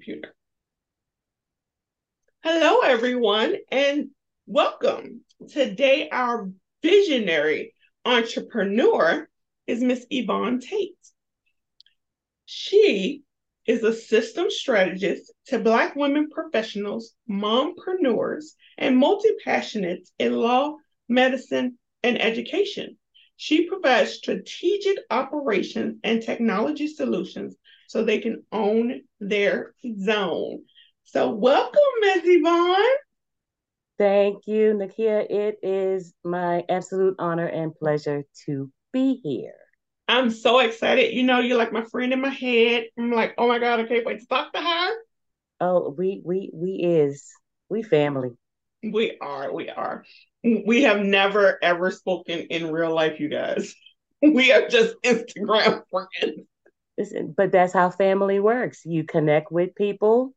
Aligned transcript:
computer. 0.00 0.34
Hello, 2.42 2.80
everyone, 2.80 3.54
and 3.70 4.08
welcome. 4.46 5.20
Today, 5.50 6.08
our 6.10 6.48
visionary 6.82 7.74
entrepreneur 8.06 9.28
is 9.66 9.82
Miss 9.82 10.06
Yvonne 10.08 10.60
Tate. 10.60 10.96
She 12.46 13.24
is 13.66 13.82
a 13.82 13.92
system 13.92 14.50
strategist 14.50 15.30
to 15.48 15.58
Black 15.58 15.94
women 15.96 16.30
professionals, 16.30 17.12
mompreneurs, 17.30 18.54
and 18.78 18.96
multi 18.96 19.28
passionates 19.46 20.08
in 20.18 20.34
law, 20.34 20.76
medicine, 21.10 21.76
and 22.02 22.18
education. 22.18 22.96
She 23.36 23.68
provides 23.68 24.12
strategic 24.12 24.96
operations 25.10 25.98
and 26.02 26.22
technology 26.22 26.86
solutions 26.86 27.54
so 27.90 28.04
they 28.04 28.20
can 28.20 28.44
own 28.52 29.00
their 29.18 29.74
zone. 30.00 30.62
So, 31.02 31.30
welcome, 31.30 31.80
Ms. 32.02 32.22
Yvonne. 32.24 32.96
Thank 33.98 34.46
you, 34.46 34.74
Nakia. 34.74 35.28
It 35.28 35.58
is 35.64 36.14
my 36.22 36.62
absolute 36.68 37.16
honor 37.18 37.48
and 37.48 37.74
pleasure 37.74 38.22
to 38.46 38.70
be 38.92 39.20
here. 39.24 39.54
I'm 40.06 40.30
so 40.30 40.60
excited. 40.60 41.14
You 41.14 41.24
know, 41.24 41.40
you're 41.40 41.58
like 41.58 41.72
my 41.72 41.84
friend 41.84 42.12
in 42.12 42.20
my 42.20 42.28
head. 42.28 42.84
I'm 42.96 43.10
like, 43.10 43.34
oh 43.38 43.48
my 43.48 43.58
God, 43.58 43.80
I 43.80 43.86
can't 43.86 44.06
wait 44.06 44.20
to 44.20 44.26
talk 44.26 44.52
to 44.52 44.60
her. 44.60 44.90
Oh, 45.60 45.92
we 45.98 46.22
we 46.24 46.50
we 46.54 46.70
is 46.74 47.28
we 47.68 47.82
family. 47.82 48.30
We 48.84 49.18
are, 49.20 49.52
we 49.52 49.68
are. 49.68 50.04
We 50.44 50.84
have 50.84 51.00
never 51.00 51.58
ever 51.60 51.90
spoken 51.90 52.38
in 52.38 52.70
real 52.70 52.94
life, 52.94 53.18
you 53.18 53.28
guys. 53.28 53.74
We 54.22 54.52
are 54.52 54.68
just 54.68 54.94
Instagram 55.02 55.82
friends. 55.90 56.46
Listen, 57.00 57.32
but 57.34 57.50
that's 57.50 57.72
how 57.72 57.88
family 57.88 58.40
works. 58.40 58.84
You 58.84 59.04
connect 59.04 59.50
with 59.50 59.74
people. 59.74 60.34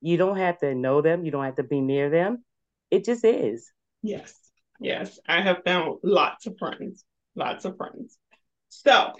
You 0.00 0.16
don't 0.16 0.36
have 0.36 0.58
to 0.60 0.72
know 0.72 1.02
them. 1.02 1.24
You 1.24 1.32
don't 1.32 1.42
have 1.42 1.56
to 1.56 1.64
be 1.64 1.80
near 1.80 2.08
them. 2.08 2.44
It 2.88 3.04
just 3.04 3.24
is. 3.24 3.72
Yes, 4.00 4.32
yes. 4.78 5.18
I 5.26 5.40
have 5.40 5.64
found 5.64 5.98
lots 6.04 6.46
of 6.46 6.54
friends, 6.56 7.04
lots 7.34 7.64
of 7.64 7.76
friends. 7.76 8.16
So, 8.68 9.12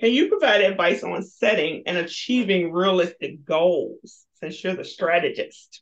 can 0.00 0.10
you 0.10 0.30
provide 0.30 0.62
advice 0.62 1.04
on 1.04 1.22
setting 1.22 1.84
and 1.86 1.96
achieving 1.96 2.72
realistic 2.72 3.44
goals 3.44 4.26
since 4.40 4.64
you're 4.64 4.74
the 4.74 4.84
strategist? 4.84 5.80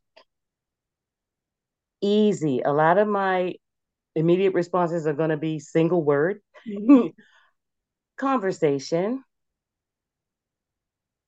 Easy. 2.02 2.60
A 2.60 2.72
lot 2.74 2.98
of 2.98 3.08
my 3.08 3.54
immediate 4.14 4.52
responses 4.52 5.06
are 5.06 5.14
going 5.14 5.30
to 5.30 5.38
be 5.38 5.58
single 5.58 6.04
word 6.04 6.42
mm-hmm. 6.68 7.06
conversation, 8.18 9.24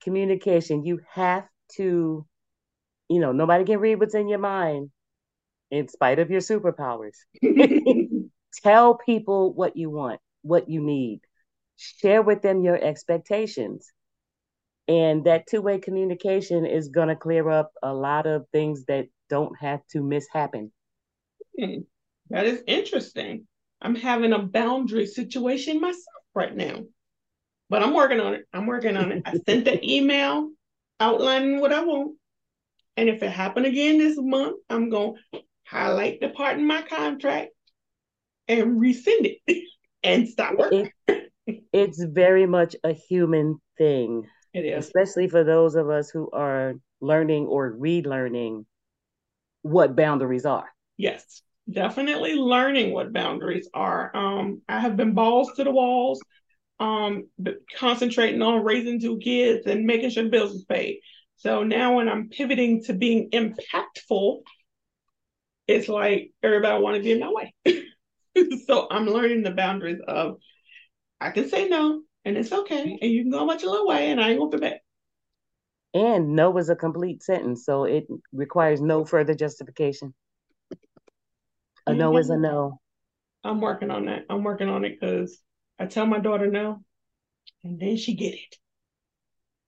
communication. 0.06 0.84
You 0.84 1.00
have 1.12 1.48
to, 1.76 2.24
you 3.08 3.20
know, 3.20 3.32
nobody 3.32 3.64
can 3.64 3.80
read 3.80 3.96
what's 3.96 4.14
in 4.14 4.28
your 4.28 4.38
mind 4.38 4.90
in 5.72 5.88
spite 5.88 6.20
of 6.20 6.30
your 6.30 6.40
superpowers. 6.40 7.16
Tell 8.62 8.94
people 8.94 9.52
what 9.52 9.76
you 9.76 9.90
want 9.90 10.20
what 10.46 10.70
you 10.70 10.80
need. 10.80 11.20
Share 11.76 12.22
with 12.22 12.40
them 12.40 12.62
your 12.62 12.82
expectations. 12.82 13.92
And 14.88 15.24
that 15.24 15.46
two 15.48 15.60
way 15.60 15.78
communication 15.78 16.64
is 16.64 16.88
going 16.88 17.08
to 17.08 17.16
clear 17.16 17.50
up 17.50 17.72
a 17.82 17.92
lot 17.92 18.26
of 18.26 18.46
things 18.52 18.84
that 18.86 19.06
don't 19.28 19.58
have 19.58 19.80
to 19.88 19.98
mishappen. 19.98 20.70
Hmm. 21.58 21.80
That 22.30 22.46
is 22.46 22.62
interesting. 22.66 23.46
I'm 23.82 23.96
having 23.96 24.32
a 24.32 24.38
boundary 24.38 25.06
situation 25.06 25.80
myself 25.80 26.24
right 26.34 26.54
now, 26.54 26.84
but 27.68 27.82
I'm 27.82 27.94
working 27.94 28.20
on 28.20 28.34
it. 28.34 28.46
I'm 28.52 28.66
working 28.66 28.96
on 28.96 29.12
it. 29.12 29.22
I 29.24 29.32
sent 29.46 29.64
the 29.64 29.78
email 29.94 30.50
outlining 31.00 31.60
what 31.60 31.72
I 31.72 31.84
want. 31.84 32.16
And 32.96 33.08
if 33.08 33.22
it 33.22 33.30
happened 33.30 33.66
again 33.66 33.98
this 33.98 34.16
month, 34.18 34.56
I'm 34.70 34.88
going 34.88 35.16
to 35.34 35.40
highlight 35.66 36.20
the 36.20 36.30
part 36.30 36.58
in 36.58 36.66
my 36.66 36.82
contract 36.82 37.50
and 38.48 38.80
resend 38.80 39.36
it. 39.46 39.64
and 40.02 40.28
stop 40.28 40.56
working. 40.56 40.90
It, 41.08 41.30
it's 41.72 42.02
very 42.02 42.46
much 42.46 42.76
a 42.84 42.92
human 42.92 43.60
thing. 43.76 44.26
It 44.54 44.60
is. 44.60 44.86
Especially 44.86 45.28
for 45.28 45.44
those 45.44 45.74
of 45.74 45.90
us 45.90 46.10
who 46.10 46.30
are 46.32 46.74
learning 47.00 47.46
or 47.46 47.72
relearning 47.72 48.64
what 49.62 49.96
boundaries 49.96 50.46
are. 50.46 50.68
Yes, 50.96 51.42
definitely 51.70 52.34
learning 52.34 52.92
what 52.92 53.12
boundaries 53.12 53.68
are. 53.74 54.16
Um, 54.16 54.62
I 54.68 54.80
have 54.80 54.96
been 54.96 55.12
balls 55.12 55.52
to 55.56 55.64
the 55.64 55.70
walls, 55.70 56.20
um, 56.78 57.28
concentrating 57.76 58.42
on 58.42 58.64
raising 58.64 59.00
two 59.00 59.18
kids 59.18 59.66
and 59.66 59.86
making 59.86 60.10
sure 60.10 60.24
the 60.24 60.30
bills 60.30 60.52
is 60.52 60.64
paid. 60.64 61.00
So 61.36 61.62
now 61.62 61.96
when 61.96 62.08
I'm 62.08 62.28
pivoting 62.28 62.84
to 62.84 62.94
being 62.94 63.30
impactful, 63.30 64.40
it's 65.66 65.88
like 65.88 66.32
everybody 66.42 66.82
want 66.82 66.96
to 66.96 67.02
be 67.02 67.12
in 67.12 67.20
my 67.20 67.30
way. 67.30 67.54
so 68.66 68.86
I'm 68.90 69.06
learning 69.06 69.42
the 69.42 69.50
boundaries 69.50 70.00
of 70.06 70.36
I 71.20 71.30
can 71.30 71.48
say 71.48 71.68
no 71.68 72.02
and 72.24 72.36
it's 72.36 72.52
okay. 72.52 72.98
And 73.00 73.10
you 73.10 73.22
can 73.22 73.30
go 73.30 73.44
much 73.44 73.62
a 73.62 73.70
little 73.70 73.86
way 73.86 74.10
and 74.10 74.20
I 74.20 74.30
ain't 74.30 74.38
gonna 74.38 74.58
back. 74.58 74.80
And 75.94 76.34
no 76.34 76.56
is 76.58 76.68
a 76.68 76.76
complete 76.76 77.22
sentence, 77.22 77.64
so 77.64 77.84
it 77.84 78.06
requires 78.32 78.82
no 78.82 79.04
further 79.06 79.34
justification. 79.34 80.12
A 81.86 81.94
no 81.94 82.10
mm-hmm. 82.10 82.18
is 82.18 82.28
a 82.28 82.36
no. 82.36 82.80
I'm 83.44 83.60
working 83.60 83.90
on 83.90 84.06
that. 84.06 84.24
I'm 84.28 84.42
working 84.42 84.68
on 84.68 84.84
it 84.84 84.98
because 85.00 85.40
I 85.78 85.86
tell 85.86 86.06
my 86.06 86.18
daughter 86.18 86.46
no, 86.50 86.82
and 87.62 87.78
then 87.78 87.96
she 87.96 88.14
get 88.14 88.34
it. 88.34 88.56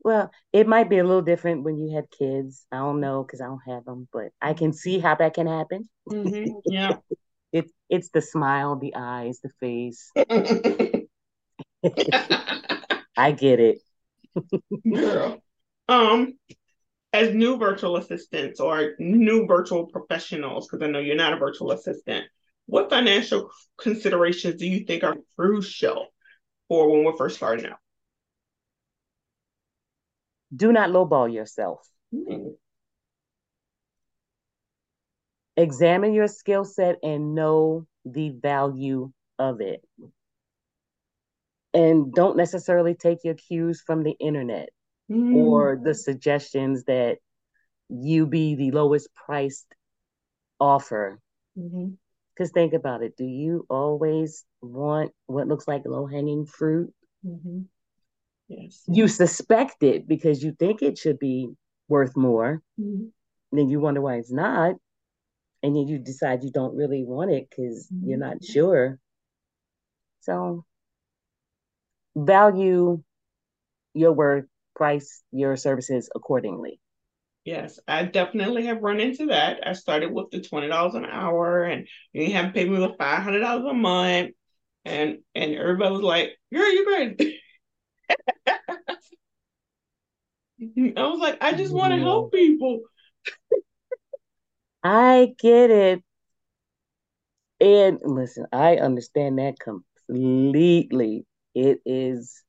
Well, 0.00 0.30
it 0.52 0.66
might 0.66 0.88
be 0.88 0.98
a 0.98 1.04
little 1.04 1.22
different 1.22 1.64
when 1.64 1.78
you 1.78 1.96
have 1.96 2.10
kids. 2.10 2.64
I 2.72 2.76
don't 2.76 3.00
know 3.00 3.22
because 3.24 3.41
I 3.41 3.46
don't 3.46 3.60
have 3.66 3.84
them, 3.84 4.08
but 4.12 4.28
I 4.41 4.54
can 4.54 4.72
see 4.72 4.98
how 5.00 5.14
that 5.16 5.34
can 5.34 5.47
happen. 5.47 5.88
Mm-hmm. 6.08 6.58
Yeah. 6.66 6.97
It's 7.50 7.72
it's 7.88 8.10
the 8.10 8.20
smile, 8.20 8.76
the 8.76 8.92
eyes, 8.94 9.41
the 9.41 9.48
face. 9.58 10.12
I 13.16 13.32
get 13.32 13.58
it. 13.60 13.78
Girl. 14.86 15.42
Um, 15.88 16.34
as 17.12 17.34
new 17.34 17.56
virtual 17.56 17.97
assistants 17.97 18.60
or 18.60 18.92
new 18.98 19.47
virtual 19.47 19.86
professionals, 19.86 20.68
because 20.68 20.82
I 20.82 20.91
know 20.91 20.98
you're 20.98 21.16
not 21.16 21.32
a 21.32 21.38
virtual 21.38 21.72
assistant, 21.72 22.26
what 22.68 22.90
financial 22.90 23.50
considerations 23.78 24.56
do 24.56 24.66
you 24.66 24.84
think 24.84 25.02
are 25.02 25.16
crucial 25.36 26.08
for 26.68 26.90
when 26.90 27.02
we're 27.02 27.16
first 27.16 27.36
starting 27.36 27.64
out? 27.64 27.78
Do 30.54 30.70
not 30.70 30.90
lowball 30.90 31.32
yourself. 31.32 31.80
Mm-hmm. 32.14 32.50
Examine 35.56 36.12
your 36.12 36.28
skill 36.28 36.66
set 36.66 36.96
and 37.02 37.34
know 37.34 37.86
the 38.04 38.30
value 38.30 39.12
of 39.38 39.62
it. 39.62 39.80
And 41.72 42.12
don't 42.12 42.36
necessarily 42.36 42.94
take 42.94 43.24
your 43.24 43.34
cues 43.34 43.82
from 43.84 44.02
the 44.02 44.14
internet 44.20 44.68
mm. 45.10 45.34
or 45.36 45.80
the 45.82 45.94
suggestions 45.94 46.84
that 46.84 47.16
you 47.88 48.26
be 48.26 48.56
the 48.56 48.72
lowest 48.72 49.08
priced 49.14 49.74
offer. 50.60 51.18
Because 52.38 52.53
think 52.53 52.72
about 52.72 53.03
it 53.03 53.16
do 53.16 53.25
you 53.25 53.66
always 53.69 54.44
want 54.62 55.10
what 55.26 55.49
looks 55.49 55.66
like 55.66 55.82
low 55.84 56.06
hanging 56.06 56.47
fruit? 56.47 56.94
Mm-hmm. 57.26 57.62
Yes. 58.47 58.84
You 58.87 59.09
suspect 59.09 59.82
it 59.82 60.06
because 60.06 60.43
you 60.43 60.53
think 60.53 60.81
it 60.81 60.97
should 60.98 61.19
be 61.19 61.48
worth 61.88 62.16
more. 62.16 62.62
Mm-hmm. 62.81 63.06
Then 63.50 63.69
you 63.69 63.81
wonder 63.81 64.00
why 64.00 64.16
it's 64.16 64.31
not 64.31 64.77
and 65.65 65.75
then 65.75 65.88
you 65.88 65.98
decide 65.98 66.44
you 66.44 66.53
don't 66.53 66.77
really 66.77 67.04
want 67.04 67.32
it 67.32 67.48
because 67.50 67.88
mm-hmm. 67.93 68.09
you're 68.09 68.19
not 68.19 68.37
mm-hmm. 68.37 68.53
sure. 68.53 68.98
So 70.21 70.65
value 72.15 73.03
your 73.94 74.12
worth, 74.12 74.44
price 74.77 75.25
your 75.32 75.56
services 75.56 76.09
accordingly. 76.15 76.78
Yes, 77.48 77.78
I 77.89 78.04
definitely 78.04 78.66
have 78.66 78.83
run 78.83 79.00
into 79.00 79.27
that. 79.27 79.66
I 79.66 79.72
started 79.72 80.12
with 80.12 80.30
the 80.30 80.42
twenty 80.42 80.68
dollars 80.68 80.95
an 80.95 81.06
hour, 81.06 81.65
and 81.65 81.89
you 82.12 82.30
have 82.34 82.47
to 82.48 82.53
pay 82.53 82.68
me 82.68 82.78
with 82.78 82.98
five 82.98 83.22
hundred 83.22 83.41
dollars 83.41 83.65
a 83.71 83.72
month, 83.72 84.33
and 84.84 85.21
and 85.34 85.54
everybody 85.54 85.92
was 85.92 86.03
like, 86.03 86.39
"Girl, 86.53 86.71
you 86.71 86.84
crazy." 86.84 87.41
I 90.97 91.06
was 91.06 91.21
like, 91.21 91.39
I 91.41 91.53
just 91.54 91.74
want 91.74 91.95
to 91.95 92.00
help 92.00 92.33
people. 92.33 92.80
I 94.83 95.34
get 95.39 95.71
it. 95.71 96.03
And 97.60 98.00
listen, 98.03 98.47
I 98.53 98.77
understand 98.77 99.39
that 99.39 99.59
completely. 99.60 101.27
It 101.54 101.80
is 101.84 102.45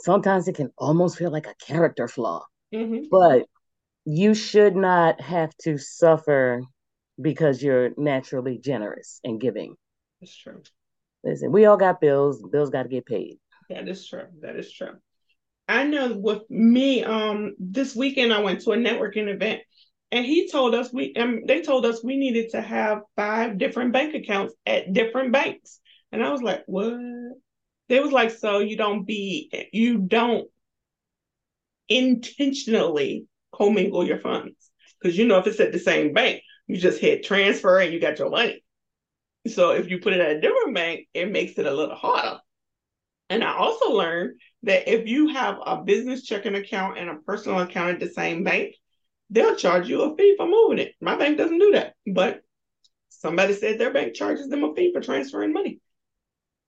sometimes 0.00 0.48
it 0.48 0.54
can 0.56 0.72
almost 0.78 1.18
feel 1.18 1.30
like 1.30 1.46
a 1.46 1.54
character 1.56 2.08
flaw, 2.08 2.46
mm-hmm. 2.74 3.04
but 3.10 3.46
you 4.04 4.34
should 4.34 4.76
not 4.76 5.20
have 5.20 5.54
to 5.58 5.78
suffer 5.78 6.62
because 7.20 7.62
you're 7.62 7.90
naturally 7.96 8.58
generous 8.58 9.20
and 9.24 9.40
giving. 9.40 9.74
That's 10.20 10.36
true. 10.36 10.62
Listen, 11.24 11.50
we 11.50 11.66
all 11.66 11.76
got 11.76 12.00
bills. 12.00 12.42
Bills 12.42 12.70
got 12.70 12.84
to 12.84 12.88
get 12.88 13.06
paid. 13.06 13.38
That 13.68 13.88
is 13.88 14.06
true. 14.06 14.26
That 14.42 14.56
is 14.56 14.72
true. 14.72 14.92
I 15.68 15.84
know 15.84 16.16
with 16.16 16.48
me, 16.48 17.02
um, 17.02 17.56
this 17.58 17.96
weekend 17.96 18.32
I 18.32 18.40
went 18.40 18.60
to 18.62 18.72
a 18.72 18.76
networking 18.76 19.28
event 19.28 19.62
and 20.12 20.24
he 20.24 20.48
told 20.48 20.74
us 20.74 20.92
we 20.92 21.14
um, 21.16 21.42
they 21.46 21.62
told 21.62 21.84
us 21.84 22.04
we 22.04 22.16
needed 22.16 22.50
to 22.50 22.60
have 22.60 23.02
five 23.16 23.58
different 23.58 23.92
bank 23.92 24.14
accounts 24.14 24.54
at 24.64 24.92
different 24.92 25.32
banks. 25.32 25.80
And 26.12 26.22
I 26.22 26.30
was 26.30 26.42
like, 26.42 26.62
what? 26.66 26.94
They 27.88 28.00
was 28.00 28.12
like, 28.12 28.30
so 28.30 28.60
you 28.60 28.76
don't 28.76 29.04
be 29.04 29.50
you 29.72 29.98
don't 29.98 30.48
intentionally 31.88 33.26
commingle 33.54 34.06
your 34.06 34.18
funds. 34.18 34.70
Because 35.00 35.16
you 35.16 35.26
know 35.26 35.38
if 35.38 35.46
it's 35.46 35.60
at 35.60 35.72
the 35.72 35.78
same 35.78 36.12
bank, 36.12 36.42
you 36.66 36.76
just 36.76 37.00
hit 37.00 37.24
transfer 37.24 37.78
and 37.78 37.92
you 37.92 38.00
got 38.00 38.18
your 38.18 38.30
money. 38.30 38.62
So 39.48 39.70
if 39.70 39.90
you 39.90 40.00
put 40.00 40.12
it 40.12 40.20
at 40.20 40.36
a 40.36 40.40
different 40.40 40.74
bank, 40.74 41.08
it 41.14 41.30
makes 41.30 41.58
it 41.58 41.66
a 41.66 41.74
little 41.74 41.94
harder. 41.94 42.38
And 43.30 43.42
I 43.44 43.56
also 43.56 43.90
learned 43.90 44.40
that 44.64 44.92
if 44.92 45.06
you 45.08 45.28
have 45.28 45.58
a 45.64 45.78
business 45.82 46.24
checking 46.24 46.54
account 46.54 46.98
and 46.98 47.10
a 47.10 47.16
personal 47.16 47.60
account 47.60 47.94
at 47.94 48.00
the 48.00 48.12
same 48.12 48.44
bank, 48.44 48.74
they'll 49.30 49.56
charge 49.56 49.88
you 49.88 50.02
a 50.02 50.16
fee 50.16 50.36
for 50.36 50.46
moving 50.46 50.78
it. 50.78 50.94
My 51.00 51.16
bank 51.16 51.38
doesn't 51.38 51.58
do 51.58 51.72
that, 51.72 51.94
but 52.06 52.42
somebody 53.08 53.54
said 53.54 53.78
their 53.78 53.92
bank 53.92 54.14
charges 54.14 54.48
them 54.48 54.64
a 54.64 54.74
fee 54.74 54.92
for 54.92 55.00
transferring 55.00 55.52
money. 55.52 55.80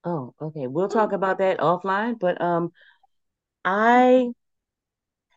Oh, 0.05 0.35
okay. 0.41 0.67
We'll 0.67 0.89
talk 0.89 1.13
about 1.13 1.39
that 1.39 1.59
offline, 1.59 2.19
but 2.19 2.41
um 2.41 2.73
I 3.65 4.29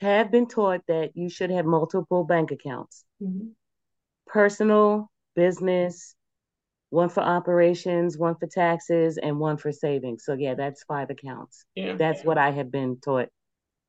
have 0.01 0.31
been 0.31 0.47
taught 0.47 0.81
that 0.87 1.11
you 1.15 1.29
should 1.29 1.51
have 1.51 1.65
multiple 1.65 2.23
bank 2.23 2.51
accounts. 2.51 3.05
Mm-hmm. 3.21 3.49
Personal, 4.27 5.11
business, 5.35 6.15
one 6.89 7.09
for 7.09 7.21
operations, 7.21 8.17
one 8.17 8.35
for 8.35 8.47
taxes, 8.47 9.17
and 9.17 9.39
one 9.39 9.57
for 9.57 9.71
savings. 9.71 10.25
So 10.25 10.33
yeah, 10.33 10.55
that's 10.55 10.83
five 10.83 11.09
accounts. 11.09 11.65
Yeah. 11.75 11.95
That's 11.95 12.23
what 12.23 12.37
I 12.37 12.51
have 12.51 12.71
been 12.71 12.97
taught 12.99 13.29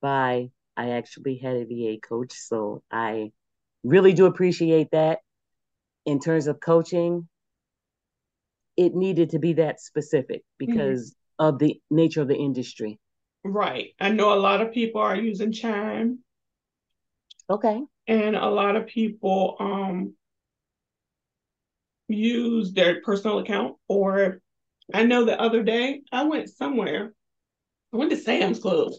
by 0.01 0.51
I 0.77 0.91
actually 0.91 1.39
had 1.39 1.57
a 1.57 1.65
VA 1.65 1.99
coach. 2.01 2.33
So 2.33 2.83
I 2.91 3.33
really 3.83 4.13
do 4.13 4.27
appreciate 4.27 4.91
that. 4.93 5.21
In 6.05 6.19
terms 6.19 6.49
of 6.49 6.59
coaching, 6.59 7.29
it 8.77 8.95
needed 8.95 9.31
to 9.31 9.39
be 9.39 9.55
that 9.55 9.81
specific 9.81 10.41
mm-hmm. 10.41 10.67
because 10.67 11.11
mm-hmm. 11.11 11.47
of 11.47 11.59
the 11.59 11.81
nature 11.91 12.23
of 12.23 12.29
the 12.29 12.37
industry. 12.37 12.99
Right. 13.45 13.95
I 14.01 14.11
know 14.11 14.33
a 14.33 14.39
lot 14.39 14.61
of 14.61 14.73
people 14.73 15.01
are 15.01 15.17
using 15.17 15.53
Chime. 15.53 16.21
Okay. 17.51 17.81
And 18.07 18.37
a 18.37 18.49
lot 18.49 18.77
of 18.77 18.87
people 18.87 19.57
um 19.59 20.15
use 22.09 22.73
their 22.73 23.01
personal 23.03 23.39
account 23.39 23.77
or 23.89 24.41
I 24.93 25.05
know 25.05 25.25
the 25.25 25.41
other 25.41 25.63
day 25.63 26.03
I 26.13 26.25
went 26.25 26.51
somewhere. 26.51 27.13
I 27.93 27.97
went 27.97 28.11
to 28.11 28.17
Sam's 28.17 28.59
Club. 28.59 28.93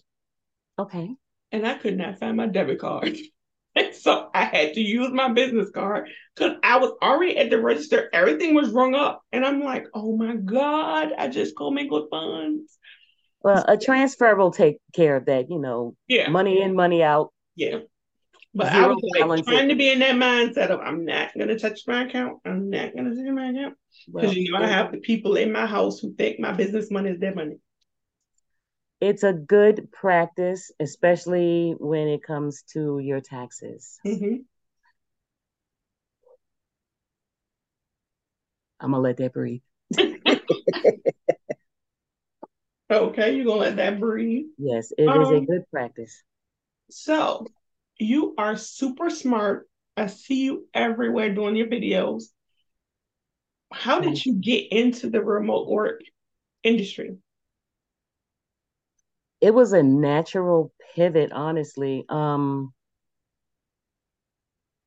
Okay 0.80 1.16
and 1.54 1.66
I 1.68 1.76
could 1.76 1.98
not 1.98 2.20
find 2.20 2.36
my 2.36 2.48
debit 2.48 2.80
card. 2.80 3.16
and 3.76 3.96
so 3.96 4.30
I 4.34 4.44
had 4.44 4.74
to 4.74 4.82
use 4.82 5.12
my 5.14 5.32
business 5.32 5.70
card 5.70 6.10
because 6.36 6.58
I 6.64 6.78
was 6.78 6.92
already 7.02 7.38
at 7.38 7.50
the 7.50 7.62
register. 7.62 8.10
Everything 8.12 8.56
was 8.56 8.72
rung 8.72 8.96
up. 8.96 9.22
And 9.32 9.46
I'm 9.46 9.62
like, 9.62 9.86
oh 9.94 10.18
my 10.18 10.36
God, 10.36 11.14
I 11.18 11.30
just 11.30 11.56
commingled 11.56 12.10
funds. 12.10 12.78
Well, 13.44 13.66
a 13.68 13.78
transfer 13.78 14.36
will 14.36 14.52
take 14.52 14.78
care 14.94 15.16
of 15.18 15.26
that, 15.26 15.50
you 15.50 15.60
know. 15.60 15.96
Yeah. 16.08 16.30
Money 16.30 16.62
in, 16.62 16.76
money 16.76 17.04
out. 17.04 17.34
Yeah. 17.56 17.80
But 18.56 18.72
Zero 18.72 18.86
I 18.86 18.88
was 19.26 19.40
like 19.40 19.46
trying 19.46 19.70
to 19.70 19.76
be 19.76 19.90
in 19.90 20.00
that 20.00 20.16
mindset 20.16 20.70
of 20.70 20.80
I'm 20.80 21.06
not 21.06 21.32
gonna 21.38 21.58
touch 21.58 21.82
my 21.88 22.06
account. 22.06 22.40
I'm 22.46 22.70
not 22.70 22.96
gonna 22.96 23.16
touch 23.16 23.34
my 23.34 23.50
account. 23.50 23.76
Because 24.08 24.28
well, 24.30 24.34
you 24.34 24.52
know, 24.52 24.60
I 24.60 24.68
have 24.68 24.92
the 24.92 25.00
people 25.00 25.36
in 25.36 25.52
my 25.52 25.66
house 25.66 26.00
who 26.00 26.14
think 26.14 26.40
my 26.40 26.52
business 26.54 26.92
money 26.92 27.10
is 27.10 27.20
their 27.20 27.34
money 27.34 27.58
it's 29.04 29.24
a 29.24 29.34
good 29.34 29.92
practice, 29.92 30.72
especially 30.80 31.76
when 31.78 32.08
it 32.08 32.24
comes 32.24 32.64
to 32.72 33.00
your 33.00 33.20
taxes. 33.20 34.00
Mm-hmm. 34.06 34.36
I'm 38.80 38.92
gonna 38.92 39.04
let 39.04 39.18
that 39.18 39.34
breathe. 39.34 39.62
okay, 42.96 43.36
you're 43.36 43.46
gonna 43.46 43.60
let 43.60 43.76
that 43.78 44.00
breathe. 44.00 44.46
Yes, 44.58 44.92
it 44.98 45.08
um, 45.08 45.22
is 45.22 45.30
a 45.30 45.38
um, 45.38 45.46
good 45.46 45.64
practice. 45.72 46.24
So 46.90 47.48
you 47.98 48.36
are 48.38 48.56
super 48.56 49.10
smart. 49.10 49.70
I 49.96 50.08
see 50.08 50.44
you 50.44 50.68
everywhere 50.74 51.34
doing 51.34 51.56
your 51.56 51.68
videos. 51.68 52.24
How 53.72 54.00
did 54.00 54.24
you 54.24 54.36
get 54.36 54.72
into 54.72 55.10
the 55.10 55.24
remote 55.24 55.68
work 55.68 56.02
industry? 56.64 57.18
it 59.44 59.54
was 59.54 59.74
a 59.74 59.84
natural 59.84 60.72
pivot, 60.96 61.34
honestly. 61.34 62.06
Um, 62.08 62.74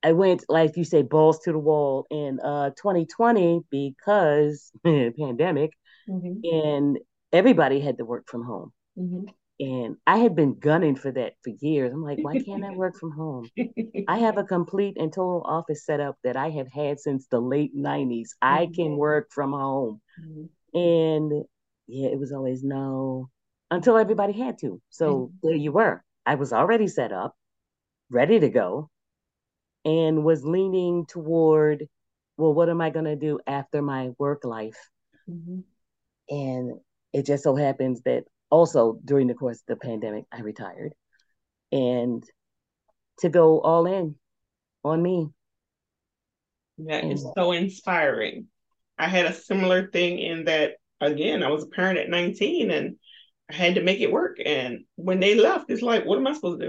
I 0.02 0.12
went, 0.12 0.44
like 0.48 0.78
you 0.78 0.84
say, 0.84 1.02
balls 1.02 1.40
to 1.40 1.52
the 1.52 1.58
wall 1.58 2.06
in 2.10 2.40
uh 2.40 2.70
2020 2.70 3.60
because 3.70 4.72
pandemic, 4.84 5.72
mm-hmm. 6.08 6.40
and 6.42 6.98
everybody 7.32 7.80
had 7.80 7.98
to 7.98 8.04
work 8.04 8.26
from 8.28 8.44
home. 8.44 8.72
Mm-hmm. 8.98 9.26
And 9.58 9.96
I 10.06 10.18
had 10.18 10.36
been 10.36 10.58
gunning 10.58 10.96
for 10.96 11.10
that 11.12 11.34
for 11.42 11.50
years. 11.60 11.92
I'm 11.92 12.02
like, 12.02 12.18
why 12.20 12.38
can't 12.40 12.64
I 12.64 12.72
work 12.72 12.98
from 12.98 13.12
home? 13.12 13.48
I 14.08 14.18
have 14.18 14.36
a 14.36 14.44
complete 14.44 14.98
and 14.98 15.10
total 15.10 15.42
office 15.46 15.86
setup 15.86 16.16
that 16.24 16.36
I 16.36 16.50
have 16.50 16.70
had 16.70 17.00
since 17.00 17.26
the 17.28 17.40
late 17.40 17.74
90s. 17.74 18.10
Mm-hmm. 18.10 18.42
I 18.42 18.68
can 18.74 18.96
work 18.96 19.28
from 19.32 19.52
home. 19.52 20.00
Mm-hmm. 20.20 20.78
And 20.78 21.44
yeah, 21.86 22.08
it 22.08 22.18
was 22.18 22.32
always 22.32 22.62
no, 22.62 23.30
until 23.70 23.96
everybody 23.96 24.34
had 24.34 24.58
to. 24.58 24.80
So 24.90 25.14
mm-hmm. 25.14 25.48
there 25.48 25.56
you 25.56 25.72
were. 25.72 26.02
I 26.26 26.34
was 26.34 26.52
already 26.52 26.88
set 26.88 27.12
up, 27.12 27.34
ready 28.10 28.38
to 28.40 28.50
go, 28.50 28.90
and 29.86 30.22
was 30.22 30.44
leaning 30.44 31.06
toward, 31.06 31.88
well, 32.36 32.52
what 32.52 32.68
am 32.68 32.82
I 32.82 32.90
going 32.90 33.04
to 33.06 33.16
do 33.16 33.38
after 33.46 33.80
my 33.80 34.10
work 34.18 34.44
life? 34.44 34.90
Mm-hmm. 35.30 35.60
And 36.28 36.80
it 37.16 37.24
just 37.24 37.44
so 37.44 37.56
happens 37.56 38.02
that 38.02 38.24
also 38.50 38.98
during 39.02 39.26
the 39.26 39.32
course 39.32 39.56
of 39.60 39.66
the 39.68 39.76
pandemic, 39.76 40.24
I 40.30 40.40
retired. 40.40 40.92
And 41.72 42.22
to 43.20 43.30
go 43.30 43.58
all 43.62 43.86
in 43.86 44.16
on 44.84 45.02
me. 45.02 45.28
That 46.76 47.04
and, 47.04 47.12
is 47.14 47.26
so 47.34 47.52
inspiring. 47.52 48.48
I 48.98 49.08
had 49.08 49.24
a 49.24 49.32
similar 49.32 49.90
thing 49.90 50.18
in 50.18 50.44
that, 50.44 50.72
again, 51.00 51.42
I 51.42 51.48
was 51.48 51.64
a 51.64 51.68
parent 51.68 51.98
at 51.98 52.10
19 52.10 52.70
and 52.70 52.96
I 53.50 53.54
had 53.54 53.76
to 53.76 53.82
make 53.82 54.00
it 54.00 54.12
work. 54.12 54.36
And 54.44 54.84
when 54.96 55.18
they 55.18 55.36
left, 55.36 55.70
it's 55.70 55.80
like, 55.80 56.04
what 56.04 56.18
am 56.18 56.26
I 56.26 56.34
supposed 56.34 56.60
to 56.60 56.68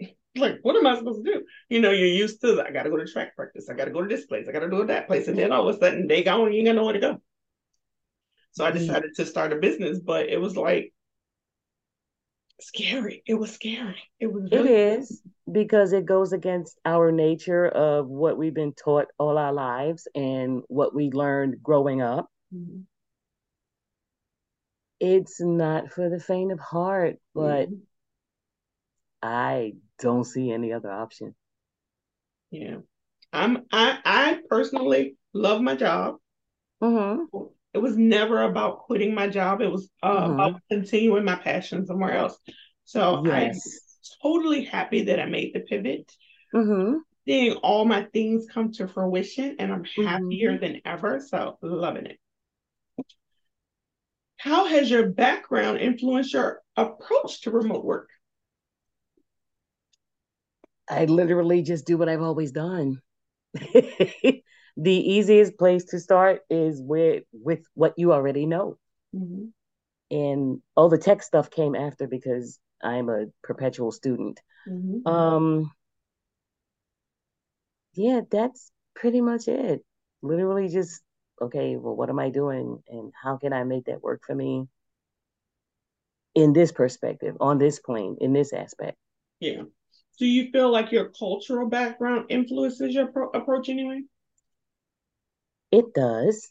do? 0.00 0.08
like, 0.36 0.58
what 0.62 0.74
am 0.74 0.86
I 0.88 0.98
supposed 0.98 1.24
to 1.24 1.32
do? 1.32 1.44
You 1.68 1.80
know, 1.80 1.92
you're 1.92 2.08
used 2.08 2.40
to, 2.40 2.60
I 2.60 2.72
got 2.72 2.82
to 2.82 2.90
go 2.90 2.96
to 2.96 3.06
track 3.06 3.36
practice. 3.36 3.68
I 3.70 3.74
got 3.74 3.84
to 3.84 3.92
go 3.92 4.02
to 4.02 4.08
this 4.08 4.26
place. 4.26 4.48
I 4.48 4.52
got 4.52 4.60
to 4.60 4.68
do 4.68 4.80
it 4.80 4.88
that 4.88 5.06
place. 5.06 5.28
And 5.28 5.38
then 5.38 5.52
all 5.52 5.68
of 5.68 5.76
a 5.76 5.78
sudden 5.78 6.08
they 6.08 6.24
gone, 6.24 6.52
you 6.52 6.58
ain't 6.58 6.66
got 6.66 6.74
nowhere 6.74 6.94
to 6.94 6.98
go. 6.98 7.22
So 8.56 8.64
I 8.64 8.70
mm-hmm. 8.70 8.78
decided 8.78 9.14
to 9.16 9.26
start 9.26 9.52
a 9.52 9.56
business, 9.56 9.98
but 9.98 10.28
it 10.28 10.40
was 10.40 10.56
like 10.56 10.92
scary. 12.60 13.22
It 13.26 13.34
was 13.34 13.52
scary. 13.52 14.02
It 14.18 14.32
was. 14.32 14.50
Really 14.50 14.72
it 14.72 15.00
is 15.00 15.22
because 15.50 15.92
it 15.92 16.06
goes 16.06 16.32
against 16.32 16.78
our 16.84 17.12
nature 17.12 17.68
of 17.68 18.08
what 18.08 18.38
we've 18.38 18.54
been 18.54 18.72
taught 18.72 19.06
all 19.18 19.38
our 19.38 19.52
lives 19.52 20.08
and 20.14 20.62
what 20.68 20.94
we 20.94 21.10
learned 21.10 21.62
growing 21.62 22.02
up. 22.02 22.28
Mm-hmm 22.54 22.82
it's 25.00 25.40
not 25.40 25.92
for 25.92 26.08
the 26.08 26.20
faint 26.20 26.52
of 26.52 26.58
heart, 26.58 27.16
but 27.34 27.68
mm-hmm. 27.68 27.74
I 29.22 29.74
don't 29.98 30.24
see 30.24 30.50
any 30.50 30.72
other 30.72 30.90
option. 30.90 31.34
Yeah. 32.50 32.78
I'm 33.32 33.64
I 33.72 33.98
I 34.04 34.38
personally 34.48 35.16
love 35.34 35.60
my 35.60 35.74
job. 35.74 36.16
Mm-hmm. 36.82 37.46
It 37.76 37.82
was 37.82 37.98
never 37.98 38.40
about 38.44 38.78
quitting 38.84 39.14
my 39.14 39.28
job. 39.28 39.60
It 39.60 39.70
was 39.70 39.90
uh, 40.02 40.22
mm-hmm. 40.22 40.32
about 40.32 40.60
continuing 40.70 41.26
my 41.26 41.36
passion 41.36 41.84
somewhere 41.84 42.14
else. 42.14 42.38
So 42.86 43.22
yes. 43.26 43.60
I'm 44.22 44.30
totally 44.30 44.64
happy 44.64 45.02
that 45.02 45.20
I 45.20 45.26
made 45.26 45.52
the 45.52 45.60
pivot. 45.60 46.10
Mm-hmm. 46.54 46.94
Seeing 47.26 47.52
all 47.56 47.84
my 47.84 48.04
things 48.14 48.46
come 48.50 48.72
to 48.72 48.88
fruition, 48.88 49.56
and 49.58 49.70
I'm 49.70 49.84
happier 49.84 50.52
mm-hmm. 50.52 50.62
than 50.62 50.80
ever. 50.86 51.20
So 51.20 51.58
loving 51.60 52.06
it. 52.06 52.18
How 54.38 54.64
has 54.64 54.90
your 54.90 55.10
background 55.10 55.78
influenced 55.78 56.32
your 56.32 56.62
approach 56.78 57.42
to 57.42 57.50
remote 57.50 57.84
work? 57.84 58.08
I 60.88 61.04
literally 61.04 61.60
just 61.60 61.86
do 61.86 61.98
what 61.98 62.08
I've 62.08 62.22
always 62.22 62.52
done. 62.52 63.02
the 64.76 64.94
easiest 64.94 65.58
place 65.58 65.84
to 65.86 66.00
start 66.00 66.42
is 66.50 66.80
with 66.80 67.24
with 67.32 67.64
what 67.74 67.94
you 67.96 68.12
already 68.12 68.46
know. 68.46 68.78
Mm-hmm. 69.14 69.46
And 70.14 70.62
all 70.76 70.88
the 70.88 70.98
tech 70.98 71.22
stuff 71.22 71.50
came 71.50 71.74
after 71.74 72.06
because 72.06 72.58
I'm 72.82 73.08
a 73.08 73.26
perpetual 73.42 73.92
student. 73.92 74.40
Mm-hmm. 74.68 75.06
Um 75.08 75.70
yeah, 77.94 78.20
that's 78.30 78.70
pretty 78.94 79.20
much 79.20 79.48
it. 79.48 79.84
Literally 80.22 80.68
just 80.68 81.02
okay, 81.40 81.76
well, 81.76 81.96
what 81.96 82.10
am 82.10 82.18
I 82.18 82.30
doing 82.30 82.82
and 82.88 83.12
how 83.22 83.36
can 83.36 83.52
I 83.52 83.64
make 83.64 83.86
that 83.86 84.02
work 84.02 84.22
for 84.26 84.34
me? 84.34 84.66
in 86.36 86.52
this 86.52 86.70
perspective, 86.70 87.34
on 87.40 87.58
this 87.58 87.80
plane, 87.80 88.16
in 88.20 88.32
this 88.32 88.52
aspect. 88.52 88.96
Yeah. 89.40 89.62
Do 90.18 90.26
you 90.26 90.50
feel 90.52 90.70
like 90.70 90.92
your 90.92 91.08
cultural 91.08 91.68
background 91.68 92.26
influences 92.28 92.94
your 92.94 93.06
pro- 93.06 93.30
approach 93.30 93.68
anyway? 93.68 94.02
It 95.70 95.94
does. 95.94 96.50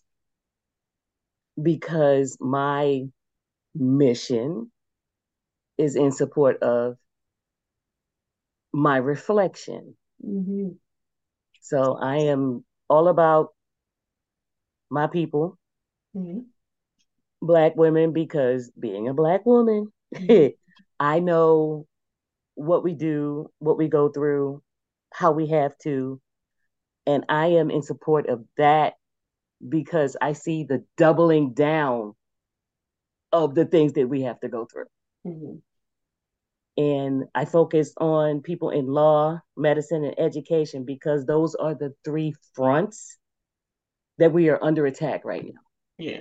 Because 1.61 2.37
my 2.39 3.07
mission 3.73 4.71
is 5.77 5.95
in 5.95 6.11
support 6.11 6.61
of 6.61 6.97
my 8.73 8.97
reflection. 8.97 9.95
Mm-hmm. 10.25 10.69
So 11.61 11.97
I 12.01 12.17
am 12.17 12.63
all 12.89 13.07
about 13.07 13.53
my 14.89 15.07
people, 15.07 15.57
Mm-hmm. 16.15 16.39
black 17.41 17.75
women, 17.75 18.13
because 18.13 18.71
being 18.79 19.07
a 19.07 19.13
black 19.13 19.45
woman, 19.45 19.91
Mhm. 20.13 20.53
I 20.99 21.19
know 21.19 21.87
what 22.55 22.83
we 22.83 22.93
do, 22.93 23.51
what 23.59 23.77
we 23.77 23.87
go 23.89 24.09
through, 24.09 24.61
how 25.11 25.31
we 25.33 25.47
have 25.47 25.77
to. 25.79 26.21
And 27.05 27.25
I 27.29 27.47
am 27.47 27.69
in 27.69 27.81
support 27.81 28.27
of 28.29 28.45
that 28.57 28.93
because 29.67 30.17
I 30.21 30.33
see 30.33 30.63
the 30.63 30.83
doubling 30.97 31.53
down 31.53 32.13
of 33.31 33.55
the 33.55 33.65
things 33.65 33.93
that 33.93 34.07
we 34.07 34.21
have 34.21 34.39
to 34.41 34.49
go 34.49 34.65
through. 34.65 34.85
Mm-hmm. 35.25 35.57
And 36.77 37.25
I 37.33 37.45
focus 37.45 37.93
on 37.97 38.41
people 38.41 38.69
in 38.69 38.87
law, 38.87 39.39
medicine, 39.55 40.03
and 40.03 40.19
education 40.19 40.83
because 40.83 41.25
those 41.25 41.55
are 41.55 41.73
the 41.73 41.93
three 42.03 42.33
fronts 42.53 43.17
that 44.17 44.33
we 44.33 44.49
are 44.49 44.61
under 44.61 44.85
attack 44.85 45.23
right 45.23 45.45
now. 45.45 45.61
Yeah, 45.97 46.19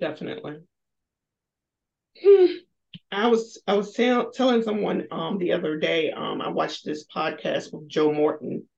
definitely. 0.00 0.58
I 3.12 3.28
was 3.28 3.60
I 3.66 3.74
was 3.74 3.92
tell, 3.92 4.30
telling 4.30 4.62
someone 4.62 5.06
um 5.10 5.38
the 5.38 5.52
other 5.52 5.78
day 5.78 6.10
um 6.10 6.40
I 6.40 6.48
watched 6.48 6.84
this 6.84 7.06
podcast 7.06 7.72
with 7.72 7.88
Joe 7.88 8.12
Morton 8.12 8.68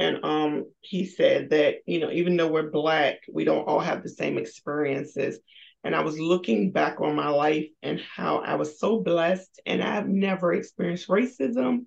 and 0.00 0.24
um 0.24 0.64
he 0.80 1.04
said 1.04 1.50
that 1.50 1.76
you 1.86 2.00
know 2.00 2.10
even 2.10 2.36
though 2.36 2.50
we're 2.50 2.70
black 2.70 3.18
we 3.32 3.44
don't 3.44 3.68
all 3.68 3.78
have 3.78 4.02
the 4.02 4.08
same 4.08 4.38
experiences 4.38 5.38
and 5.84 5.94
I 5.94 6.00
was 6.00 6.18
looking 6.18 6.72
back 6.72 7.00
on 7.00 7.14
my 7.14 7.28
life 7.28 7.68
and 7.82 8.00
how 8.00 8.38
I 8.38 8.56
was 8.56 8.78
so 8.78 9.00
blessed 9.00 9.60
and 9.64 9.82
I've 9.82 10.08
never 10.08 10.52
experienced 10.52 11.08
racism. 11.08 11.86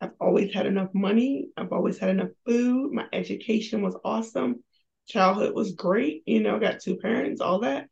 I've 0.00 0.12
always 0.20 0.52
had 0.52 0.66
enough 0.66 0.90
money. 0.92 1.48
I've 1.56 1.72
always 1.72 1.98
had 1.98 2.10
enough 2.10 2.30
food. 2.46 2.92
My 2.92 3.06
education 3.12 3.82
was 3.82 3.96
awesome. 4.04 4.62
Childhood 5.08 5.54
was 5.54 5.72
great. 5.72 6.22
You 6.26 6.40
know, 6.40 6.58
got 6.58 6.80
two 6.80 6.96
parents, 6.96 7.40
all 7.40 7.60
that. 7.60 7.88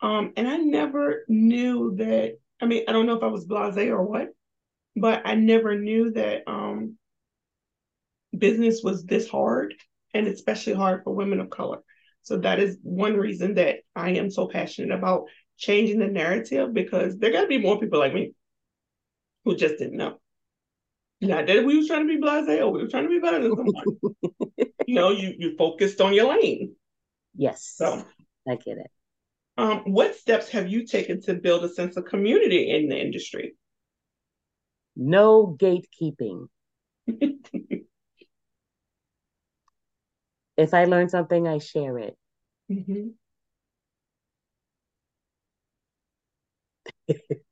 Um, 0.00 0.32
and 0.36 0.48
I 0.48 0.56
never 0.58 1.24
knew 1.28 1.94
that. 1.96 2.38
I 2.60 2.66
mean, 2.66 2.84
I 2.88 2.92
don't 2.92 3.06
know 3.06 3.16
if 3.16 3.22
I 3.22 3.28
was 3.28 3.46
blasé 3.46 3.88
or 3.88 4.02
what, 4.02 4.28
but 4.94 5.22
I 5.26 5.34
never 5.34 5.78
knew 5.78 6.12
that 6.12 6.42
um, 6.46 6.96
business 8.38 8.82
was 8.82 9.04
this 9.04 9.28
hard, 9.28 9.74
and 10.14 10.26
especially 10.26 10.74
hard 10.74 11.02
for 11.04 11.14
women 11.14 11.40
of 11.40 11.50
color. 11.50 11.78
So 12.22 12.38
that 12.38 12.58
is 12.58 12.78
one 12.82 13.16
reason 13.16 13.54
that 13.54 13.76
I 13.94 14.10
am 14.10 14.30
so 14.30 14.48
passionate 14.48 14.96
about 14.96 15.26
changing 15.58 15.98
the 16.00 16.08
narrative 16.08 16.72
because 16.74 17.16
there 17.18 17.32
got 17.32 17.42
to 17.42 17.46
be 17.46 17.58
more 17.58 17.78
people 17.78 17.98
like 17.98 18.14
me 18.14 18.32
who 19.44 19.56
just 19.56 19.78
didn't 19.78 19.96
know. 19.96 20.18
Not 21.20 21.46
that 21.46 21.64
we 21.64 21.76
was 21.76 21.86
trying 21.86 22.06
to 22.06 22.14
be 22.14 22.20
blasé 22.20 22.60
or 22.60 22.70
we 22.70 22.82
were 22.82 22.88
trying 22.88 23.04
to 23.04 23.08
be 23.08 23.20
better 23.20 23.42
than 23.42 23.54
someone. 23.54 23.84
you 24.86 24.94
know, 24.94 25.10
you 25.10 25.34
you 25.38 25.56
focused 25.56 26.00
on 26.00 26.12
your 26.14 26.28
lane. 26.36 26.74
Yes. 27.34 27.72
So, 27.74 28.04
I 28.48 28.56
get 28.56 28.78
it. 28.78 28.90
um, 29.56 29.80
what 29.86 30.16
steps 30.16 30.48
have 30.50 30.68
you 30.68 30.86
taken 30.86 31.20
to 31.22 31.34
build 31.34 31.64
a 31.64 31.68
sense 31.68 31.96
of 31.96 32.04
community 32.04 32.70
in 32.70 32.88
the 32.88 32.98
industry? 32.98 33.54
No 34.96 35.56
gatekeeping. 35.58 36.48
If 40.56 40.74
I 40.74 40.84
learn 40.84 41.08
something, 41.08 41.46
I 41.48 41.58
share 41.58 41.98
it. 41.98 42.16
Mhm. 42.70 43.14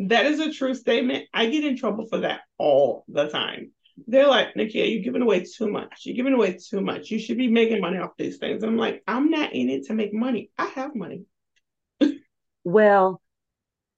That 0.00 0.26
is 0.26 0.38
a 0.38 0.52
true 0.52 0.74
statement. 0.74 1.26
I 1.34 1.46
get 1.46 1.64
in 1.64 1.76
trouble 1.76 2.06
for 2.06 2.18
that 2.18 2.42
all 2.56 3.04
the 3.08 3.28
time. 3.28 3.72
They're 4.06 4.28
like, 4.28 4.54
Nakia, 4.54 4.92
you're 4.92 5.02
giving 5.02 5.22
away 5.22 5.44
too 5.44 5.68
much. 5.68 6.02
You're 6.04 6.14
giving 6.14 6.34
away 6.34 6.56
too 6.56 6.80
much. 6.80 7.10
You 7.10 7.18
should 7.18 7.36
be 7.36 7.48
making 7.48 7.80
money 7.80 7.98
off 7.98 8.12
these 8.16 8.36
things. 8.36 8.62
I'm 8.62 8.76
like, 8.76 9.02
I'm 9.08 9.28
not 9.30 9.52
in 9.54 9.68
it 9.70 9.86
to 9.86 9.94
make 9.94 10.14
money. 10.14 10.50
I 10.56 10.66
have 10.66 10.94
money. 10.94 11.24
Well, 12.64 13.20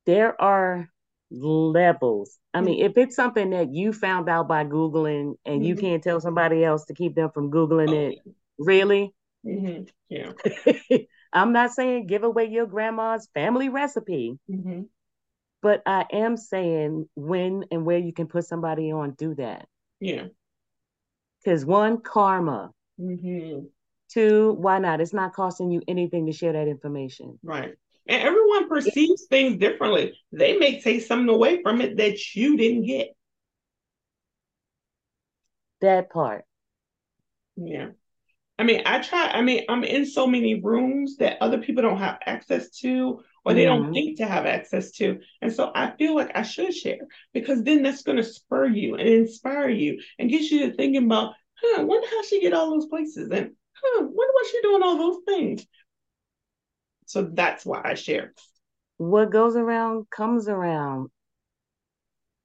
there 0.06 0.40
are 0.42 0.89
levels. 1.30 2.38
I 2.52 2.60
mean, 2.60 2.84
if 2.84 2.96
it's 2.96 3.16
something 3.16 3.50
that 3.50 3.72
you 3.72 3.92
found 3.92 4.28
out 4.28 4.48
by 4.48 4.64
Googling 4.64 5.34
and 5.44 5.64
you 5.64 5.74
Mhm. 5.76 5.80
can't 5.80 6.02
tell 6.02 6.20
somebody 6.20 6.64
else 6.64 6.84
to 6.86 6.94
keep 6.94 7.14
them 7.14 7.30
from 7.30 7.50
Googling 7.50 7.90
Oh, 7.90 8.08
it, 8.08 8.18
really? 8.58 9.14
hmm 9.44 9.84
Yeah. 10.08 10.32
I'm 11.32 11.52
not 11.52 11.70
saying 11.70 12.06
give 12.06 12.24
away 12.24 12.46
your 12.46 12.66
grandma's 12.66 13.28
family 13.34 13.68
recipe, 13.68 14.38
hmm 14.48 14.82
but 15.62 15.82
I 15.86 16.06
am 16.10 16.36
saying 16.38 17.08
when 17.14 17.64
and 17.70 17.84
where 17.84 17.98
you 17.98 18.12
can 18.12 18.26
put 18.26 18.44
somebody 18.46 18.90
on, 18.92 19.12
do 19.12 19.34
that. 19.34 19.68
Yeah. 20.00 20.28
Because 21.44 21.64
one, 21.64 22.00
karma. 22.00 22.72
hmm 22.98 23.60
Two, 24.08 24.54
why 24.54 24.80
not? 24.80 25.00
It's 25.00 25.12
not 25.12 25.34
costing 25.34 25.70
you 25.70 25.82
anything 25.86 26.26
to 26.26 26.32
share 26.32 26.52
that 26.54 26.66
information. 26.66 27.38
Right. 27.44 27.76
And 28.10 28.22
everyone 28.22 28.68
perceives 28.68 29.26
things 29.30 29.58
differently. 29.58 30.14
They 30.32 30.58
may 30.58 30.82
take 30.82 31.02
something 31.02 31.30
away 31.34 31.62
from 31.62 31.80
it 31.80 31.96
that 31.98 32.36
you 32.36 32.58
didn't 32.58 32.84
get. 32.86 33.16
That 35.82 36.08
part. 36.08 36.46
Yeah. 37.56 37.88
I 38.58 38.64
mean, 38.64 38.82
I 38.86 39.00
try, 39.00 39.28
I 39.30 39.42
mean, 39.42 39.64
I'm 39.68 39.84
in 39.84 40.06
so 40.06 40.26
many 40.26 40.60
rooms 40.60 41.18
that 41.18 41.38
other 41.42 41.58
people 41.58 41.82
don't 41.82 41.98
have 41.98 42.18
access 42.26 42.70
to 42.80 43.22
or 43.44 43.54
they 43.54 43.64
don't 43.64 43.90
Mhm. 43.90 43.92
think 43.92 44.18
to 44.18 44.26
have 44.26 44.46
access 44.46 44.92
to. 44.92 45.20
And 45.42 45.52
so 45.52 45.72
I 45.74 45.92
feel 45.98 46.14
like 46.14 46.32
I 46.36 46.42
should 46.42 46.74
share 46.74 46.98
because 47.34 47.62
then 47.64 47.82
that's 47.82 48.02
going 48.02 48.18
to 48.18 48.24
spur 48.24 48.68
you 48.68 48.96
and 48.96 49.08
inspire 49.08 49.70
you 49.70 50.00
and 50.18 50.30
get 50.30 50.50
you 50.50 50.68
to 50.70 50.76
thinking 50.76 51.06
about, 51.06 51.34
huh, 51.62 51.84
wonder 51.86 52.08
how 52.10 52.22
she 52.24 52.40
get 52.42 52.54
all 52.54 52.70
those 52.70 52.86
places 52.88 53.30
and 53.32 53.52
huh, 53.74 54.02
wonder 54.02 54.32
why 54.34 54.48
she 54.50 54.62
doing 54.62 54.82
all 54.82 54.98
those 54.98 55.22
things. 55.26 55.66
So 57.10 57.22
that's 57.22 57.66
why 57.66 57.82
I 57.84 57.94
share. 57.94 58.32
What 58.98 59.32
goes 59.32 59.56
around 59.56 60.08
comes 60.10 60.48
around. 60.48 61.10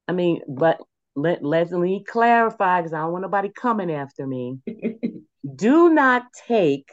I 0.08 0.14
mean, 0.14 0.42
but 0.48 0.82
let 1.16 1.44
let 1.44 1.72
me 1.72 2.04
clarify 2.04 2.82
because 2.82 2.94
I 2.94 3.00
don't 3.02 3.12
want 3.12 3.22
nobody 3.24 3.50
coming 3.50 3.92
after 3.92 4.26
me. 4.26 4.60
Do 5.56 5.90
not 5.90 6.26
take 6.48 6.90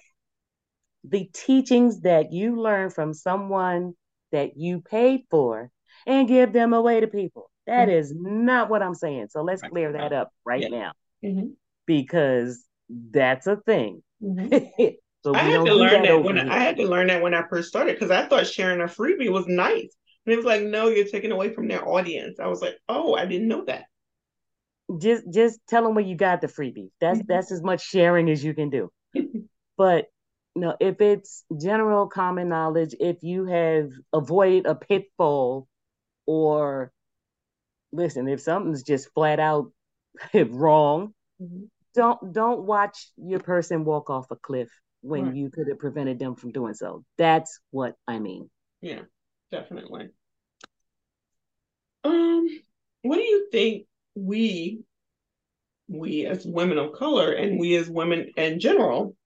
the 1.05 1.29
teachings 1.33 2.01
that 2.03 2.33
you 2.33 2.61
learn 2.61 2.91
from 2.91 3.13
someone 3.15 3.95
that 4.31 4.57
you 4.57 4.81
paid 4.81 5.23
for 5.31 5.71
and 6.07 6.29
give 6.29 6.53
them 6.53 6.73
away 6.73 7.01
to 7.01 7.07
people. 7.07 7.51
That 7.67 7.89
Mhm. 7.89 7.93
is 7.93 8.13
not 8.15 8.71
what 8.71 8.83
I'm 8.83 8.95
saying. 8.95 9.29
So 9.31 9.43
let's 9.43 9.63
Right. 9.63 9.73
clear 9.73 9.93
that 9.93 10.13
up 10.13 10.33
right 10.45 10.61
Yeah. 10.61 10.69
now 10.69 10.93
Mhm, 11.25 11.57
because 11.87 12.65
that's 12.91 13.47
a 13.47 13.57
thing. 13.57 14.03
mhm. 14.21 14.49
but 15.25 15.35
I 15.35 15.43
had 15.43 15.65
to 15.65 15.75
learn 15.75 16.03
that 16.03 16.09
that 16.09 16.25
when 16.25 16.39
I. 16.39 16.57
I 16.57 16.59
had 16.61 16.77
to 16.77 16.85
learn 16.85 17.07
that 17.09 17.23
when 17.23 17.35
I 17.35 17.47
first 17.49 17.69
started 17.69 17.95
because 17.95 18.11
I 18.11 18.27
thought 18.27 18.47
sharing 18.47 18.81
a 18.81 18.85
freebie 18.85 19.31
was 19.33 19.47
nice. 19.47 19.95
And 20.27 20.33
it 20.33 20.37
was 20.37 20.45
like, 20.47 20.63
no, 20.63 20.89
you're 20.89 21.07
taking 21.07 21.33
away 21.33 21.53
from 21.53 21.69
their 21.69 21.87
audience. 21.87 22.39
I 22.39 22.47
was 22.47 22.63
like, 22.63 22.77
oh, 22.89 23.15
I 23.15 23.27
didn't 23.27 23.49
know 23.49 23.65
that. 23.65 23.85
just 24.99 25.25
just 25.33 25.61
tell 25.69 25.83
them 25.85 25.95
where 25.95 26.05
you 26.05 26.17
got 26.17 26.41
the 26.41 26.49
freebie. 26.49 26.91
That's 27.01 27.21
Mhm. 27.21 27.27
that's 27.29 27.53
as 27.53 27.63
much 27.63 27.83
sharing 27.83 28.29
as 28.31 28.43
you 28.45 28.55
can 28.55 28.71
do. 28.71 28.91
But 29.77 30.07
no, 30.55 30.77
if 30.81 31.01
it's 31.01 31.45
general 31.61 32.07
common 32.07 32.49
knowledge, 32.51 32.95
if 33.01 33.23
you 33.23 33.47
have 33.47 33.91
avoided 34.13 34.67
a 34.67 34.75
pitfall 34.75 35.67
or 36.27 36.93
listen, 37.93 38.29
if 38.29 38.41
something's 38.41 38.83
just 38.83 39.11
flat 39.15 39.41
out 39.41 39.73
wrong, 40.35 41.15
Mhm. 41.41 41.69
don't 41.95 42.33
don't 42.33 42.63
watch 42.65 43.11
your 43.17 43.41
person 43.41 43.85
walk 43.85 44.11
off 44.11 44.31
a 44.31 44.37
cliff 44.37 44.71
when 45.03 45.27
Right. 45.27 45.35
you 45.35 45.51
could 45.51 45.69
have 45.69 45.79
prevented 45.79 46.19
them 46.19 46.35
from 46.35 46.53
doing 46.53 46.75
so. 46.75 47.05
That's 47.19 47.61
what 47.71 47.97
I 48.09 48.19
mean. 48.19 48.51
Yeah, 48.81 49.03
definitely. 49.51 50.09
Um, 52.05 52.49
what 53.03 53.17
do 53.17 53.23
you 53.23 53.49
think 53.51 53.87
we, 54.15 54.85
we 55.89 56.27
as 56.27 56.47
women 56.47 56.79
of 56.79 56.95
color 56.95 57.33
and 57.33 57.59
we 57.61 57.77
as 57.77 57.91
women 57.91 58.31
in 58.37 58.59
general, 58.59 59.17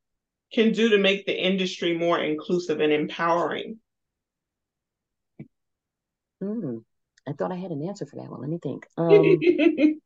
can 0.53 0.73
do 0.73 0.91
to 0.91 0.99
make 0.99 1.27
the 1.27 1.37
industry 1.37 1.97
more 1.97 2.19
inclusive 2.19 2.81
and 2.81 2.93
empowering? 2.93 3.79
Hmm. 6.41 6.79
I 7.29 7.33
thought 7.33 7.53
I 7.53 7.57
had 7.57 7.73
an 7.73 7.83
answer 7.87 8.07
for 8.07 8.17
that 8.17 8.31
one. 8.31 8.41
Let 8.41 8.51
me 8.51 8.59
think. 8.63 8.87
Um, 8.99 10.01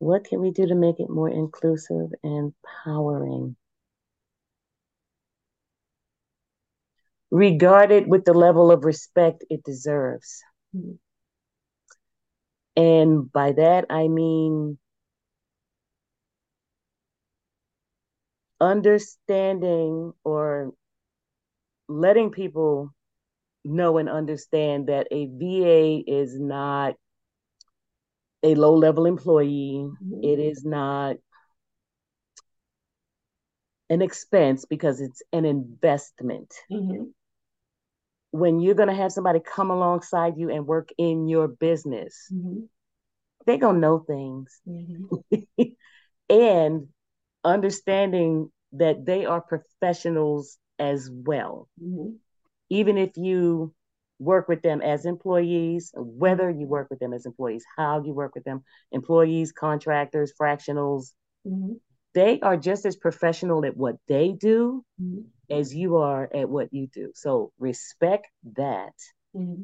what 0.00 0.24
can 0.24 0.40
we 0.40 0.52
do 0.52 0.66
to 0.66 0.74
make 0.76 1.00
it 1.00 1.10
more 1.10 1.28
inclusive 1.28 2.12
and 2.22 2.52
empowering? 2.62 3.56
Regard 7.30 7.90
it 7.92 8.08
with 8.08 8.24
the 8.24 8.32
level 8.32 8.70
of 8.70 8.84
respect 8.84 9.44
it 9.50 9.62
deserves. 9.62 10.42
Mm-hmm. 10.74 10.92
And 12.76 13.32
by 13.32 13.52
that, 13.52 13.86
I 13.90 14.08
mean 14.08 14.78
understanding 18.60 20.12
or 20.24 20.72
letting 21.88 22.30
people 22.30 22.94
know 23.64 23.98
and 23.98 24.08
understand 24.08 24.88
that 24.88 25.08
a 25.10 25.26
VA 25.26 26.10
is 26.10 26.38
not 26.38 26.94
a 28.42 28.54
low 28.54 28.74
level 28.74 29.06
employee. 29.06 29.84
Mm-hmm. 29.84 30.24
It 30.24 30.38
is 30.38 30.64
not 30.64 31.16
an 33.90 34.02
expense 34.02 34.64
because 34.64 35.00
it's 35.00 35.22
an 35.32 35.44
investment. 35.44 36.52
Mm-hmm. 36.70 37.04
When 38.30 38.60
you're 38.60 38.74
going 38.74 38.88
to 38.88 38.94
have 38.94 39.12
somebody 39.12 39.40
come 39.40 39.70
alongside 39.70 40.34
you 40.36 40.50
and 40.50 40.66
work 40.66 40.90
in 40.98 41.28
your 41.28 41.48
business, 41.48 42.30
mm-hmm. 42.32 42.64
they're 43.46 43.58
going 43.58 43.76
to 43.76 43.80
know 43.80 43.98
things. 44.00 44.60
Mm-hmm. 44.68 45.62
and 46.30 46.88
understanding 47.44 48.50
that 48.72 49.06
they 49.06 49.24
are 49.24 49.40
professionals 49.40 50.58
as 50.78 51.10
well. 51.10 51.68
Mm-hmm. 51.82 52.16
Even 52.70 52.98
if 52.98 53.16
you 53.16 53.74
work 54.18 54.48
with 54.48 54.62
them 54.62 54.82
as 54.82 55.06
employees, 55.06 55.92
whether 55.94 56.50
you 56.50 56.66
work 56.66 56.88
with 56.90 56.98
them 56.98 57.12
as 57.12 57.24
employees, 57.24 57.64
how 57.76 58.02
you 58.02 58.12
work 58.12 58.34
with 58.34 58.44
them, 58.44 58.64
employees, 58.92 59.52
contractors, 59.52 60.32
fractionals, 60.38 61.12
mm-hmm. 61.46 61.74
They 62.14 62.40
are 62.40 62.56
just 62.56 62.86
as 62.86 62.96
professional 62.96 63.64
at 63.64 63.76
what 63.76 63.96
they 64.08 64.32
do 64.32 64.84
mm-hmm. 65.00 65.22
as 65.50 65.74
you 65.74 65.96
are 65.96 66.28
at 66.34 66.48
what 66.48 66.72
you 66.72 66.86
do. 66.86 67.12
So 67.14 67.52
respect 67.58 68.28
that 68.56 68.94
mm-hmm. 69.34 69.62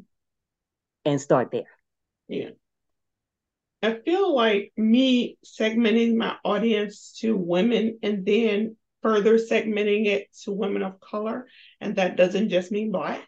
and 1.03 1.21
start 1.21 1.51
there. 1.51 1.63
Yeah. 2.27 2.49
I 3.81 3.99
feel 4.03 4.35
like 4.35 4.73
me 4.77 5.37
segmenting 5.45 6.15
my 6.15 6.37
audience 6.43 7.17
to 7.19 7.35
women 7.35 7.99
and 8.01 8.25
then 8.25 8.77
further 9.03 9.37
segmenting 9.37 10.07
it 10.07 10.27
to 10.43 10.51
women 10.51 10.81
of 10.81 10.99
color, 10.99 11.47
and 11.79 11.97
that 11.97 12.15
doesn't 12.15 12.49
just 12.49 12.71
mean 12.71 12.91
black, 12.91 13.21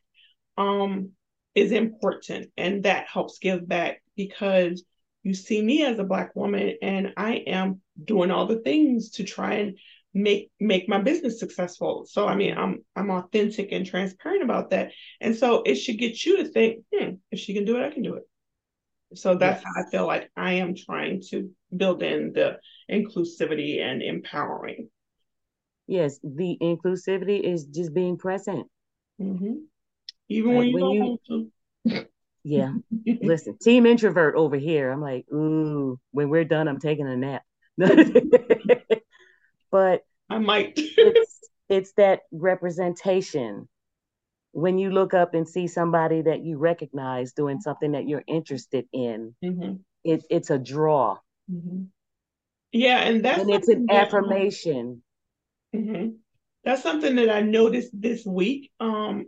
um, 0.58 1.12
is 1.54 1.72
important. 1.72 2.48
And 2.58 2.84
that 2.84 3.08
helps 3.08 3.38
give 3.38 3.68
back 3.68 4.02
because 4.16 4.84
you 5.22 5.36
see 5.36 5.62
me 5.62 5.84
as 5.84 6.00
a 6.00 6.04
black 6.04 6.36
woman 6.36 6.78
and 6.82 7.14
I 7.18 7.36
am 7.36 7.82
doing 8.04 8.32
all 8.32 8.46
the 8.46 8.60
things 8.60 9.12
to 9.12 9.24
try 9.24 9.56
and 9.56 9.78
make 10.14 10.52
make 10.60 10.90
my 10.90 11.00
business 11.00 11.40
successful. 11.40 12.06
So 12.10 12.28
I 12.28 12.36
mean 12.36 12.58
I'm 12.58 12.84
I'm 12.96 13.12
authentic 13.12 13.72
and 13.72 13.86
transparent 13.86 14.44
about 14.44 14.72
that. 14.72 14.92
And 15.22 15.36
so 15.36 15.62
it 15.64 15.76
should 15.76 15.98
get 15.98 16.26
you 16.26 16.38
to 16.38 16.46
think, 16.46 16.84
hmm, 16.94 17.16
if 17.32 17.40
she 17.40 17.54
can 17.54 17.66
do 17.66 17.78
it, 17.78 17.86
I 17.86 17.92
can 17.92 18.04
do 18.04 18.16
it. 18.16 18.24
So 19.16 19.36
that's 19.36 19.64
yes. 19.64 19.66
how 19.66 19.82
I 19.82 19.90
feel 19.90 20.06
like 20.06 20.30
I 20.36 20.54
am 20.54 20.76
trying 20.76 21.22
to 21.30 21.50
build 21.76 22.04
in 22.04 22.34
the 22.34 22.60
inclusivity 22.92 23.82
and 23.82 24.02
empowering. 24.02 24.90
Yes, 25.88 26.20
the 26.22 26.58
inclusivity 26.62 27.40
is 27.40 27.66
just 27.66 27.94
being 27.94 28.18
present. 28.18 28.68
Mm-hmm. 29.22 29.54
Even 30.30 30.52
like 30.52 30.58
when 30.58 30.68
you 30.68 30.74
when 30.74 30.84
don't 30.84 30.94
you, 30.94 31.02
want 31.04 31.22
to. 31.86 32.06
yeah. 32.44 32.74
Listen, 33.22 33.58
team 33.62 33.86
introvert 33.86 34.36
over 34.36 34.58
here. 34.58 34.92
I'm 34.92 35.02
like, 35.02 35.26
ooh, 35.32 35.98
when 36.12 36.30
we're 36.30 36.44
done, 36.44 36.68
I'm 36.68 36.80
taking 36.80 37.08
a 37.08 37.16
nap. 37.16 37.44
but 39.72 40.04
I 40.30 40.40
might. 40.40 40.74
it's, 40.76 41.40
it's 41.70 41.92
that 41.94 42.22
representation 42.32 43.68
when 44.58 44.80
you 44.80 44.90
look 44.90 45.14
up 45.14 45.36
and 45.36 45.48
see 45.48 45.68
somebody 45.68 46.24
that 46.24 46.44
you 46.44 46.58
recognize 46.58 47.32
doing 47.34 47.62
something 47.62 47.92
that 47.92 48.08
you're 48.08 48.24
interested 48.28 48.88
in, 48.92 49.36
mm-hmm. 49.44 49.74
it, 50.04 50.24
it's 50.32 50.50
a 50.50 50.58
draw. 50.58 51.18
Mm-hmm. 51.52 51.84
Yeah, 52.72 53.02
and 53.02 53.24
that's 53.24 53.42
and 53.42 53.52
it's 53.52 53.68
an 53.68 53.86
that, 53.88 54.08
affirmation. 54.08 55.04
Mm-hmm. 55.76 56.10
That's 56.64 56.82
something 56.82 57.16
that 57.18 57.30
I 57.30 57.42
noticed 57.42 57.92
this 57.94 58.26
week. 58.26 58.72
Um, 58.80 59.28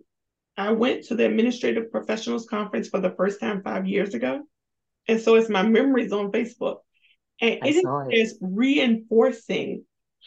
I 0.57 0.71
went 0.71 1.05
to 1.05 1.15
the 1.15 1.27
Administrative 1.27 1.91
Professionals 1.91 2.47
Conference 2.47 2.89
for 2.89 2.99
the 2.99 3.11
first 3.11 3.39
time 3.39 3.61
five 3.61 3.87
years 3.87 4.15
ago, 4.15 4.41
and 5.07 5.21
so 5.21 5.35
it's 5.35 5.47
my 5.47 5.61
memories 5.61 6.11
on 6.11 6.31
Facebook, 6.31 6.77
and 7.41 7.59
it 7.63 7.85
is 8.11 8.33
it. 8.33 8.37
reinforcing 8.41 9.85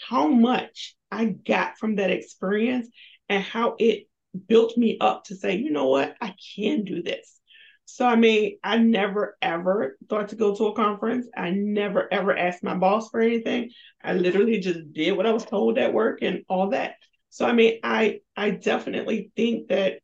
how 0.08 0.28
much 0.28 0.96
I 1.10 1.26
got 1.26 1.78
from 1.78 1.96
that 1.96 2.10
experience 2.10 2.88
and 3.28 3.42
how 3.42 3.76
it 3.78 4.08
built 4.48 4.76
me 4.78 4.98
up 5.00 5.24
to 5.24 5.36
say, 5.36 5.56
you 5.56 5.70
know 5.70 5.88
what, 5.88 6.16
I 6.20 6.34
can 6.56 6.84
do 6.84 7.02
this. 7.02 7.38
So, 7.84 8.06
I 8.06 8.16
mean, 8.16 8.58
I 8.64 8.78
never 8.78 9.36
ever 9.42 9.98
thought 10.08 10.30
to 10.30 10.36
go 10.36 10.54
to 10.54 10.66
a 10.68 10.74
conference. 10.74 11.26
I 11.36 11.50
never 11.50 12.10
ever 12.12 12.36
asked 12.36 12.62
my 12.62 12.74
boss 12.74 13.10
for 13.10 13.20
anything. 13.20 13.70
I 14.02 14.14
literally 14.14 14.60
just 14.60 14.92
did 14.92 15.16
what 15.16 15.26
I 15.26 15.32
was 15.32 15.44
told 15.44 15.78
at 15.78 15.92
work 15.92 16.20
and 16.22 16.42
all 16.48 16.70
that. 16.70 16.94
So, 17.28 17.44
I 17.46 17.52
mean, 17.52 17.80
I 17.82 18.20
I 18.36 18.50
definitely 18.50 19.30
think 19.36 19.68
that 19.68 19.98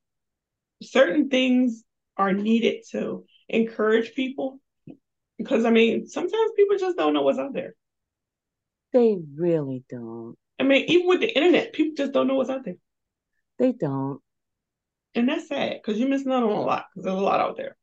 certain 0.82 1.30
things 1.30 1.84
are 2.16 2.32
needed 2.32 2.82
to 2.90 3.24
encourage 3.48 4.14
people 4.14 4.60
because 5.38 5.64
I 5.64 5.70
mean, 5.70 6.06
sometimes 6.06 6.50
people 6.56 6.76
just 6.76 6.96
don't 6.96 7.14
know 7.14 7.22
what's 7.22 7.38
out 7.38 7.54
there. 7.54 7.74
They 8.92 9.16
really 9.36 9.84
don't. 9.88 10.36
I 10.58 10.64
mean, 10.64 10.84
even 10.88 11.06
with 11.06 11.20
the 11.20 11.34
internet, 11.34 11.72
people 11.72 11.94
just 11.96 12.12
don't 12.12 12.26
know 12.26 12.34
what's 12.34 12.50
out 12.50 12.64
there. 12.64 12.76
They 13.58 13.72
don't. 13.72 14.20
And 15.14 15.28
that's 15.28 15.48
sad 15.48 15.78
because 15.82 15.98
you're 15.98 16.08
missing 16.08 16.32
out 16.32 16.42
on 16.42 16.50
a 16.50 16.60
lot 16.60 16.86
because 16.92 17.04
there's 17.04 17.18
a 17.18 17.20
lot 17.20 17.40
out 17.40 17.56
there. 17.56 17.76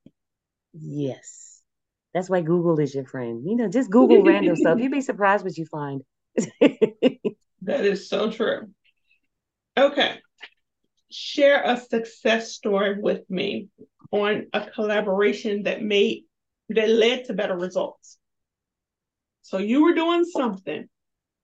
Yes. 0.73 1.61
That's 2.13 2.29
why 2.29 2.41
Google 2.41 2.79
is 2.79 2.93
your 2.93 3.05
friend. 3.05 3.43
You 3.45 3.55
know, 3.55 3.69
just 3.69 3.89
Google 3.89 4.23
random 4.25 4.55
stuff. 4.55 4.79
You'd 4.79 4.91
be 4.91 5.01
surprised 5.01 5.43
what 5.43 5.57
you 5.57 5.65
find. 5.65 6.01
that 6.61 7.85
is 7.85 8.09
so 8.09 8.31
true. 8.31 8.69
Okay. 9.77 10.19
Share 11.11 11.61
a 11.63 11.77
success 11.77 12.53
story 12.53 12.99
with 12.99 13.29
me 13.29 13.69
on 14.11 14.47
a 14.53 14.69
collaboration 14.69 15.63
that 15.63 15.81
made 15.81 16.23
that 16.69 16.89
led 16.89 17.25
to 17.25 17.33
better 17.33 17.57
results. 17.57 18.17
So 19.41 19.57
you 19.57 19.83
were 19.83 19.93
doing 19.93 20.25
something, 20.25 20.87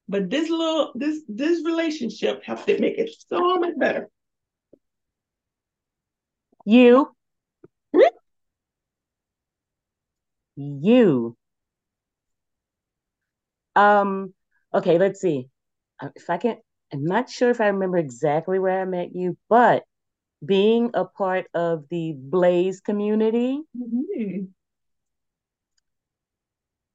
but 0.09 0.29
this 0.29 0.49
little 0.49 0.91
this 0.95 1.21
this 1.27 1.63
relationship 1.63 2.43
helped 2.43 2.67
it 2.69 2.79
make 2.79 2.97
it 2.97 3.11
so 3.29 3.57
much 3.57 3.77
better. 3.77 4.09
You. 6.65 7.11
You. 10.55 11.35
Um, 13.75 14.33
okay, 14.73 14.97
let's 14.97 15.21
see. 15.21 15.49
Uh, 15.99 16.09
if 16.15 16.29
I 16.29 16.37
can, 16.37 16.57
I'm 16.91 17.05
not 17.05 17.29
sure 17.29 17.49
if 17.49 17.61
I 17.61 17.67
remember 17.67 17.97
exactly 17.97 18.59
where 18.59 18.81
I 18.81 18.85
met 18.85 19.15
you, 19.15 19.37
but 19.49 19.83
being 20.45 20.91
a 20.93 21.05
part 21.05 21.45
of 21.53 21.85
the 21.89 22.13
Blaze 22.17 22.81
community 22.81 23.61
mm-hmm. 23.77 24.45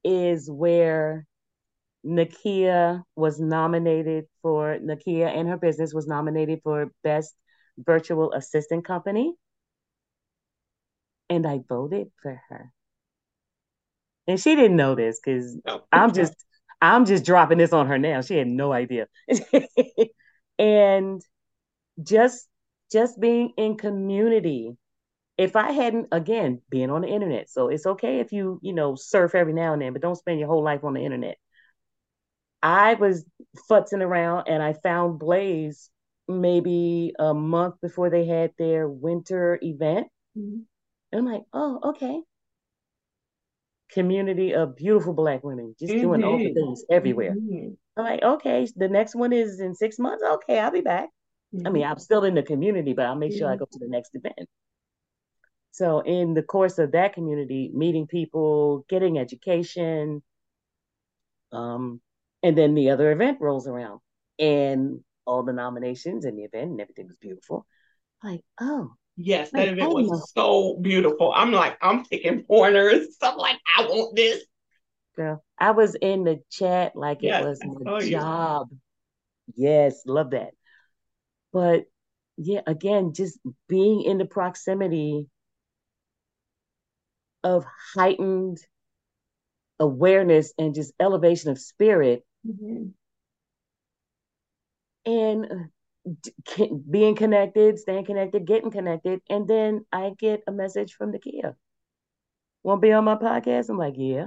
Is 0.07 0.49
where 0.49 1.27
Nakia 2.07 3.03
was 3.16 3.40
nominated 3.40 4.27
for 4.40 4.79
Nakia 4.79 5.27
and 5.27 5.49
her 5.49 5.57
business 5.57 5.92
was 5.92 6.07
nominated 6.07 6.61
for 6.62 6.92
best 7.03 7.35
virtual 7.77 8.33
assistant 8.33 8.85
company 8.85 9.35
and 11.29 11.47
I 11.47 11.61
voted 11.69 12.09
for 12.23 12.40
her. 12.49 12.73
And 14.29 14.40
she 14.40 14.55
didn't 14.55 14.77
know 14.77 14.95
this 14.95 15.21
because 15.25 15.57
no. 15.64 15.83
I'm 15.92 16.12
just 16.12 16.35
I'm 16.81 17.05
just 17.05 17.25
dropping 17.25 17.59
this 17.59 17.73
on 17.73 17.87
her 17.87 17.99
now. 17.99 18.21
She 18.21 18.37
had 18.37 18.49
no 18.49 18.73
idea. 18.73 19.07
and 20.59 21.23
just 22.03 22.47
just 22.92 23.21
being 23.21 23.53
in 23.57 23.77
community. 23.77 24.77
If 25.38 25.55
I 25.55 25.72
hadn't 25.72 26.09
again 26.12 26.62
being 26.70 26.90
on 26.90 27.03
the 27.03 27.09
internet, 27.09 27.51
so 27.51 27.68
it's 27.68 27.87
okay 27.87 28.20
if 28.20 28.33
you, 28.33 28.59
you 28.62 28.72
know, 28.72 28.94
surf 28.94 29.35
every 29.35 29.53
now 29.53 29.75
and 29.75 29.83
then, 29.83 29.92
but 29.92 30.03
don't 30.03 30.16
spend 30.16 30.38
your 30.38 30.49
whole 30.49 30.62
life 30.62 30.83
on 30.83 30.94
the 30.94 31.05
internet. 31.05 31.37
I 32.62 32.94
was 32.94 33.25
futzing 33.70 34.03
around 34.03 34.49
and 34.49 34.62
I 34.62 34.72
found 34.72 35.18
Blaze 35.18 35.90
maybe 36.27 37.12
a 37.18 37.35
month 37.35 37.77
before 37.83 38.11
they 38.11 38.27
had 38.27 38.53
their 38.59 38.88
winter 38.88 39.59
event. 39.62 40.09
Mm-hmm. 40.37 40.61
And 41.12 41.18
I'm 41.20 41.33
like, 41.33 41.42
oh, 41.53 41.81
okay. 41.90 42.20
Community 43.92 44.55
of 44.55 44.75
beautiful 44.75 45.12
black 45.12 45.44
women 45.44 45.77
just 45.79 45.92
mm-hmm. 45.92 46.03
doing 46.03 46.25
all 46.25 46.38
the 46.38 46.53
things 46.53 46.85
everywhere. 46.90 47.35
Mm-hmm. 47.35 47.75
I'm 47.96 48.05
like, 48.05 48.22
okay, 48.22 48.66
the 48.75 48.88
next 48.88 49.14
one 49.14 49.33
is 49.33 49.61
in 49.61 49.75
six 49.75 49.99
months. 49.99 50.25
Okay, 50.25 50.59
I'll 50.59 50.72
be 50.72 50.81
back. 50.81 51.11
I 51.55 51.70
mean, 51.70 51.83
mm-hmm. 51.83 51.92
I'm 51.92 51.99
still 51.99 52.25
in 52.25 52.35
the 52.35 52.42
community, 52.42 52.92
but 52.92 53.07
I'll 53.07 53.14
make 53.14 53.33
sure 53.33 53.49
I 53.49 53.53
mm-hmm. 53.53 53.61
go 53.61 53.68
to 53.70 53.79
the 53.79 53.88
next 53.88 54.11
event. 54.14 54.49
So, 55.77 56.01
in 56.01 56.33
the 56.33 56.43
course 56.43 56.79
of 56.79 56.93
that 56.93 57.12
community, 57.12 57.71
meeting 57.75 58.07
people, 58.07 58.87
getting 58.89 59.19
education, 59.19 60.23
um, 61.53 62.01
and 62.43 62.57
then 62.57 62.75
the 62.75 62.89
other 62.89 63.12
event 63.12 63.43
rolls 63.43 63.69
around, 63.69 64.01
and 64.39 65.01
all 65.27 65.43
the 65.43 65.53
nominations 65.53 66.25
and 66.25 66.39
the 66.39 66.45
event 66.45 66.71
and 66.71 66.81
everything 66.81 67.09
was 67.09 67.19
beautiful. 67.21 67.67
Like, 68.25 68.41
oh, 68.59 68.95
Yes, 69.19 69.51
that 69.51 69.69
event 69.69 69.93
was 69.93 70.33
so 70.35 70.79
beautiful. 70.81 71.31
I'm 71.35 71.53
like, 71.53 71.77
I'm 71.83 72.05
taking 72.05 72.45
pointers. 72.45 73.19
I'm 73.23 73.37
like, 73.37 73.59
I 73.77 73.83
want 73.83 74.17
this. 74.17 74.47
Girl, 75.15 75.45
I 75.59 75.73
was 75.73 75.95
in 75.95 76.25
the 76.25 76.41
chat 76.51 76.97
like 76.97 77.19
yes, 77.21 77.43
it 77.43 77.47
was 77.47 77.62
my 77.65 78.01
job. 78.01 78.69
Yes, 79.55 80.05
love 80.07 80.31
that. 80.31 80.53
But 81.53 81.85
yeah, 82.39 82.61
again, 82.67 83.12
just 83.12 83.39
being 83.69 84.05
in 84.05 84.17
the 84.17 84.25
proximity 84.25 85.27
of 87.46 87.64
heightened 87.94 88.59
awareness 89.78 90.52
and 90.59 90.74
just 90.74 90.92
elevation 90.98 91.48
of 91.50 91.61
spirit 91.61 92.26
mm-hmm. 92.44 92.88
and 95.09 95.70
being 96.90 97.14
connected, 97.14 97.78
staying 97.78 98.04
connected, 98.04 98.46
getting 98.46 98.72
connected. 98.72 99.20
And 99.30 99.46
then 99.46 99.87
I 99.92 100.11
get 100.18 100.42
a 100.48 100.52
message 100.52 100.94
from 100.94 101.12
Nakia. 101.12 101.54
Want 102.64 102.82
to 102.82 102.87
be 102.87 102.92
on 102.92 103.04
my 103.04 103.14
podcast? 103.14 103.68
I'm 103.68 103.78
like, 103.78 103.94
yeah. 103.96 104.26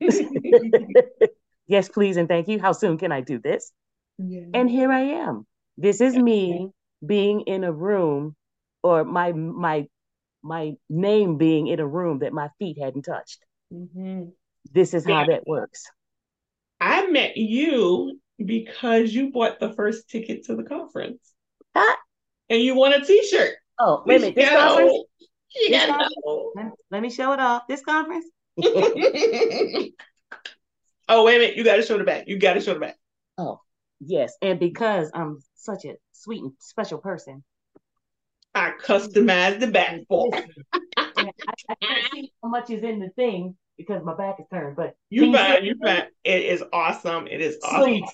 yes, 1.68 1.88
please 1.88 2.16
and 2.16 2.28
thank 2.28 2.48
you. 2.48 2.58
How 2.58 2.72
soon 2.72 2.98
can 2.98 3.12
I 3.12 3.20
do 3.20 3.38
this? 3.38 3.70
Yeah. 4.18 4.46
And 4.54 4.68
here 4.68 4.90
I 4.90 5.02
am. 5.02 5.46
This 5.78 6.00
is 6.00 6.16
me 6.16 6.70
being 7.04 7.42
in 7.42 7.62
a 7.62 7.72
room 7.72 8.34
or 8.82 9.04
my 9.04 9.30
my 9.32 9.86
my 10.46 10.74
name 10.88 11.36
being 11.36 11.66
in 11.66 11.80
a 11.80 11.86
room 11.86 12.20
that 12.20 12.32
my 12.32 12.48
feet 12.58 12.78
hadn't 12.80 13.02
touched. 13.02 13.44
Mm-hmm. 13.72 14.26
This 14.72 14.94
is 14.94 15.06
how 15.06 15.26
that 15.26 15.46
works. 15.46 15.84
I 16.80 17.06
met 17.06 17.36
you 17.36 18.20
because 18.44 19.12
you 19.12 19.32
bought 19.32 19.60
the 19.60 19.72
first 19.72 20.10
ticket 20.10 20.44
to 20.44 20.56
the 20.56 20.62
conference. 20.62 21.20
Huh? 21.74 21.96
And 22.48 22.60
you 22.60 22.74
want 22.74 22.94
a 22.94 23.04
t-shirt. 23.04 23.54
Oh, 23.78 24.02
wait 24.06 24.16
a 24.16 24.20
minute. 24.20 24.34
This 24.36 24.50
conference? 24.50 25.04
Yeah. 25.54 25.86
This 25.86 26.14
conference? 26.24 26.76
Let 26.90 27.02
me 27.02 27.10
show 27.10 27.32
it 27.32 27.40
off. 27.40 27.62
This 27.68 27.82
conference? 27.82 28.26
oh, 28.64 29.92
wait 31.24 31.36
a 31.36 31.38
minute. 31.38 31.56
You 31.56 31.64
got 31.64 31.76
to 31.76 31.82
show 31.82 31.98
the 31.98 32.04
back. 32.04 32.24
You 32.26 32.38
got 32.38 32.54
to 32.54 32.60
show 32.60 32.74
the 32.74 32.80
back. 32.80 32.96
Oh, 33.38 33.60
yes. 34.00 34.34
And 34.42 34.58
because 34.58 35.10
I'm 35.14 35.38
such 35.56 35.84
a 35.84 35.94
sweet 36.12 36.42
and 36.42 36.52
special 36.60 36.98
person, 36.98 37.44
I 38.56 38.72
customized 38.82 39.60
the 39.60 39.66
back 39.66 40.00
for. 40.08 40.30
I, 40.34 40.42
I, 40.96 41.74
can't 41.82 42.12
see 42.12 42.32
how 42.42 42.48
much 42.48 42.70
is 42.70 42.82
in 42.82 43.00
the 43.00 43.10
thing 43.10 43.54
because 43.76 44.02
my 44.02 44.14
back 44.14 44.36
is 44.40 44.46
turned. 44.50 44.76
But 44.76 44.96
you 45.10 45.30
fine, 45.30 45.62
you 45.62 45.76
fine. 45.82 46.04
It 46.24 46.42
is 46.42 46.64
awesome. 46.72 47.26
It 47.26 47.42
is 47.42 47.58
awesome. 47.62 47.82
Sweet. 47.82 48.04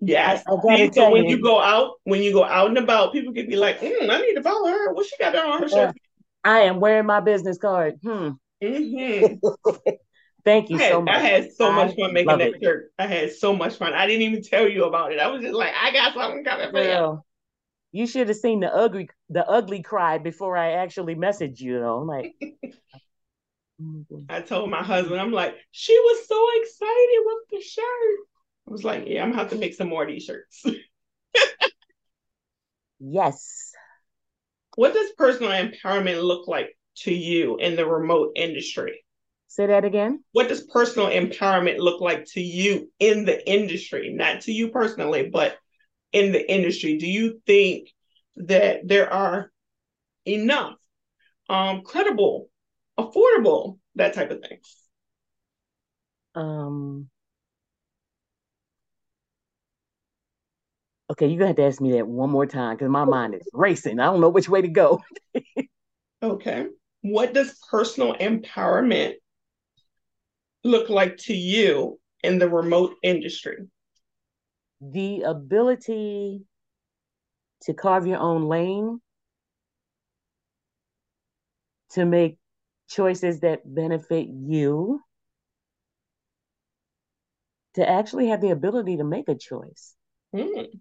Yes. 0.00 0.44
I, 0.48 0.52
I 0.52 0.90
so 0.90 1.10
when 1.10 1.24
you, 1.24 1.36
you, 1.36 1.42
go 1.42 1.60
out, 1.60 1.94
when 2.04 2.22
you 2.22 2.32
go 2.32 2.44
out 2.44 2.68
and 2.68 2.78
about, 2.78 3.12
people 3.12 3.34
can 3.34 3.48
be 3.48 3.56
like, 3.56 3.80
mm, 3.80 4.08
"I 4.08 4.20
need 4.20 4.34
to 4.34 4.42
follow 4.42 4.68
her. 4.68 4.92
What 4.92 5.06
she 5.06 5.16
got 5.18 5.34
on 5.34 5.62
her 5.62 5.68
shirt?" 5.68 5.96
I 6.44 6.60
am 6.60 6.78
wearing 6.78 7.06
my 7.06 7.18
business 7.18 7.58
card. 7.58 7.98
Hmm. 8.04 8.30
Mm-hmm. 8.62 9.34
Thank 10.44 10.70
you 10.70 10.78
had, 10.78 10.92
so 10.92 11.02
much. 11.02 11.16
I 11.16 11.18
had 11.18 11.52
so 11.52 11.72
much 11.72 11.96
fun 11.96 12.14
making 12.14 12.38
that 12.38 12.54
it. 12.54 12.62
shirt. 12.62 12.92
I 13.00 13.06
had 13.06 13.32
so 13.32 13.54
much 13.54 13.74
fun. 13.74 13.94
I 13.94 14.06
didn't 14.06 14.22
even 14.22 14.42
tell 14.42 14.66
you 14.66 14.84
about 14.84 15.12
it. 15.12 15.18
I 15.18 15.26
was 15.26 15.42
just 15.42 15.54
like, 15.54 15.72
I 15.78 15.92
got 15.92 16.14
something 16.14 16.44
coming 16.44 16.70
for 16.70 16.82
you. 16.82 17.22
You 17.92 18.06
should 18.06 18.28
have 18.28 18.36
seen 18.36 18.60
the 18.60 18.72
ugly 18.72 19.08
the 19.28 19.46
ugly 19.46 19.82
cry 19.82 20.18
before 20.18 20.56
I 20.56 20.72
actually 20.72 21.14
messaged 21.14 21.60
you 21.60 21.80
though. 21.80 21.98
I'm 21.98 22.06
like 22.06 22.34
I 24.28 24.42
told 24.42 24.70
my 24.70 24.82
husband, 24.82 25.20
I'm 25.20 25.32
like, 25.32 25.56
she 25.70 25.98
was 25.98 26.28
so 26.28 26.46
excited 26.60 27.18
with 27.24 27.38
the 27.50 27.60
shirt. 27.62 28.18
I 28.68 28.72
was 28.72 28.84
like, 28.84 29.04
yeah, 29.06 29.22
I'm 29.22 29.30
gonna 29.30 29.42
have 29.42 29.50
to 29.50 29.58
make 29.58 29.74
some 29.74 29.88
more 29.88 30.02
of 30.02 30.08
these 30.08 30.24
shirts. 30.24 30.64
yes. 33.00 33.72
What 34.76 34.94
does 34.94 35.10
personal 35.16 35.52
empowerment 35.52 36.22
look 36.22 36.46
like 36.46 36.76
to 36.98 37.12
you 37.12 37.56
in 37.56 37.76
the 37.76 37.86
remote 37.86 38.32
industry? 38.36 39.02
Say 39.48 39.66
that 39.66 39.84
again. 39.84 40.22
What 40.32 40.48
does 40.48 40.62
personal 40.62 41.08
empowerment 41.08 41.78
look 41.78 42.00
like 42.00 42.24
to 42.32 42.40
you 42.40 42.90
in 43.00 43.24
the 43.24 43.48
industry? 43.50 44.12
Not 44.14 44.42
to 44.42 44.52
you 44.52 44.68
personally, 44.68 45.28
but 45.28 45.56
in 46.12 46.32
the 46.32 46.52
industry. 46.52 46.98
Do 46.98 47.06
you 47.06 47.40
think 47.46 47.88
that 48.36 48.86
there 48.86 49.12
are 49.12 49.50
enough 50.26 50.76
um, 51.48 51.82
credible, 51.82 52.48
affordable, 52.98 53.78
that 53.96 54.14
type 54.14 54.30
of 54.30 54.40
thing? 54.40 54.58
Um, 56.34 57.10
Okay, 61.10 61.26
you're 61.26 61.38
gonna 61.38 61.48
have 61.48 61.56
to 61.56 61.64
ask 61.64 61.80
me 61.80 61.92
that 61.92 62.06
one 62.06 62.30
more 62.30 62.46
time 62.46 62.76
because 62.76 62.88
my 62.88 63.04
mind 63.04 63.34
is 63.34 63.48
racing. 63.52 63.98
I 63.98 64.04
don't 64.04 64.20
know 64.20 64.28
which 64.28 64.48
way 64.48 64.62
to 64.62 64.68
go. 64.68 65.02
okay. 66.22 66.66
What 67.02 67.34
does 67.34 67.58
personal 67.68 68.14
empowerment 68.14 69.14
look 70.62 70.88
like 70.88 71.16
to 71.16 71.34
you 71.34 71.98
in 72.22 72.38
the 72.38 72.48
remote 72.48 72.94
industry? 73.02 73.56
The 74.80 75.22
ability 75.22 76.44
to 77.62 77.74
carve 77.74 78.06
your 78.06 78.18
own 78.18 78.44
lane, 78.44 79.00
to 81.90 82.04
make 82.04 82.38
choices 82.88 83.40
that 83.40 83.62
benefit 83.64 84.28
you, 84.28 85.00
to 87.74 87.88
actually 87.88 88.28
have 88.28 88.40
the 88.40 88.50
ability 88.50 88.96
to 88.96 89.04
make 89.04 89.28
a 89.28 89.34
choice. 89.34 89.94
Mm 90.34 90.80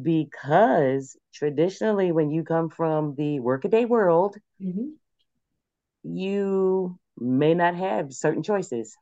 because 0.00 1.16
traditionally 1.32 2.10
when 2.10 2.30
you 2.30 2.42
come 2.42 2.68
from 2.68 3.14
the 3.16 3.38
workaday 3.40 3.84
world 3.84 4.36
mm-hmm. 4.60 4.88
you 6.02 6.98
may 7.16 7.54
not 7.54 7.76
have 7.76 8.12
certain 8.12 8.42
choices 8.42 8.96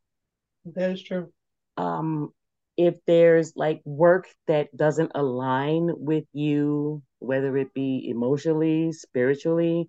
that 0.67 0.91
is 0.91 1.03
true 1.03 1.33
um 1.79 2.31
if 2.77 2.97
there's 3.07 3.53
like 3.57 3.81
work 3.85 4.29
that 4.49 4.75
doesn't 4.77 5.13
align 5.15 5.91
with 5.97 6.25
you 6.33 7.03
whether 7.19 7.57
it 7.57 7.75
be 7.75 8.09
emotionally 8.09 8.93
spiritually 8.93 9.89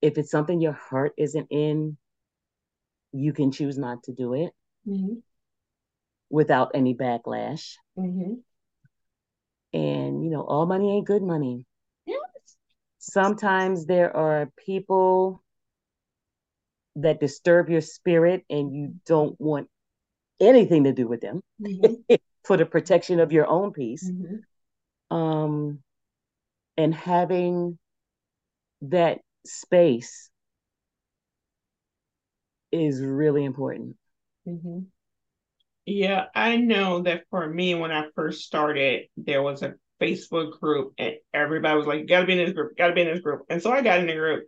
if 0.00 0.18
it's 0.18 0.30
something 0.30 0.60
your 0.60 0.72
heart 0.72 1.12
isn't 1.18 1.46
in 1.50 1.96
you 3.12 3.32
can 3.32 3.52
choose 3.52 3.76
not 3.76 4.02
to 4.04 4.12
do 4.12 4.34
it 4.34 4.50
mm-hmm. 4.88 5.14
without 6.30 6.70
any 6.74 6.94
backlash 6.94 7.74
mm-hmm 7.98 8.34
and 9.72 10.22
you 10.22 10.30
know 10.30 10.42
all 10.42 10.66
money 10.66 10.96
ain't 10.96 11.06
good 11.06 11.22
money 11.22 11.66
yes. 12.06 12.18
sometimes 12.98 13.86
there 13.86 14.14
are 14.14 14.50
people 14.64 15.42
that 16.96 17.20
disturb 17.20 17.70
your 17.70 17.80
spirit 17.80 18.44
and 18.50 18.74
you 18.74 18.94
don't 19.06 19.40
want 19.40 19.68
anything 20.42 20.84
to 20.84 20.92
do 20.92 21.08
with 21.08 21.20
them 21.20 21.42
mm-hmm. 21.60 22.14
for 22.44 22.56
the 22.56 22.66
protection 22.66 23.20
of 23.20 23.32
your 23.32 23.46
own 23.46 23.72
peace 23.72 24.08
mm-hmm. 24.08 25.16
um 25.16 25.78
and 26.76 26.94
having 26.94 27.78
that 28.82 29.20
space 29.46 30.30
is 32.70 33.00
really 33.00 33.44
important 33.44 33.96
mm-hmm. 34.46 34.80
Yeah, 35.84 36.26
I 36.34 36.56
know 36.56 37.02
that 37.02 37.24
for 37.30 37.48
me, 37.48 37.74
when 37.74 37.90
I 37.90 38.06
first 38.14 38.42
started, 38.42 39.06
there 39.16 39.42
was 39.42 39.62
a 39.62 39.74
Facebook 40.00 40.60
group, 40.60 40.94
and 40.96 41.14
everybody 41.34 41.76
was 41.76 41.86
like, 41.86 42.00
"You 42.00 42.06
gotta 42.06 42.26
be 42.26 42.32
in 42.32 42.38
this 42.38 42.54
group, 42.54 42.76
gotta 42.76 42.94
be 42.94 43.02
in 43.02 43.08
this 43.08 43.20
group." 43.20 43.42
And 43.48 43.60
so 43.60 43.72
I 43.72 43.82
got 43.82 43.98
in 43.98 44.06
the 44.06 44.14
group, 44.14 44.46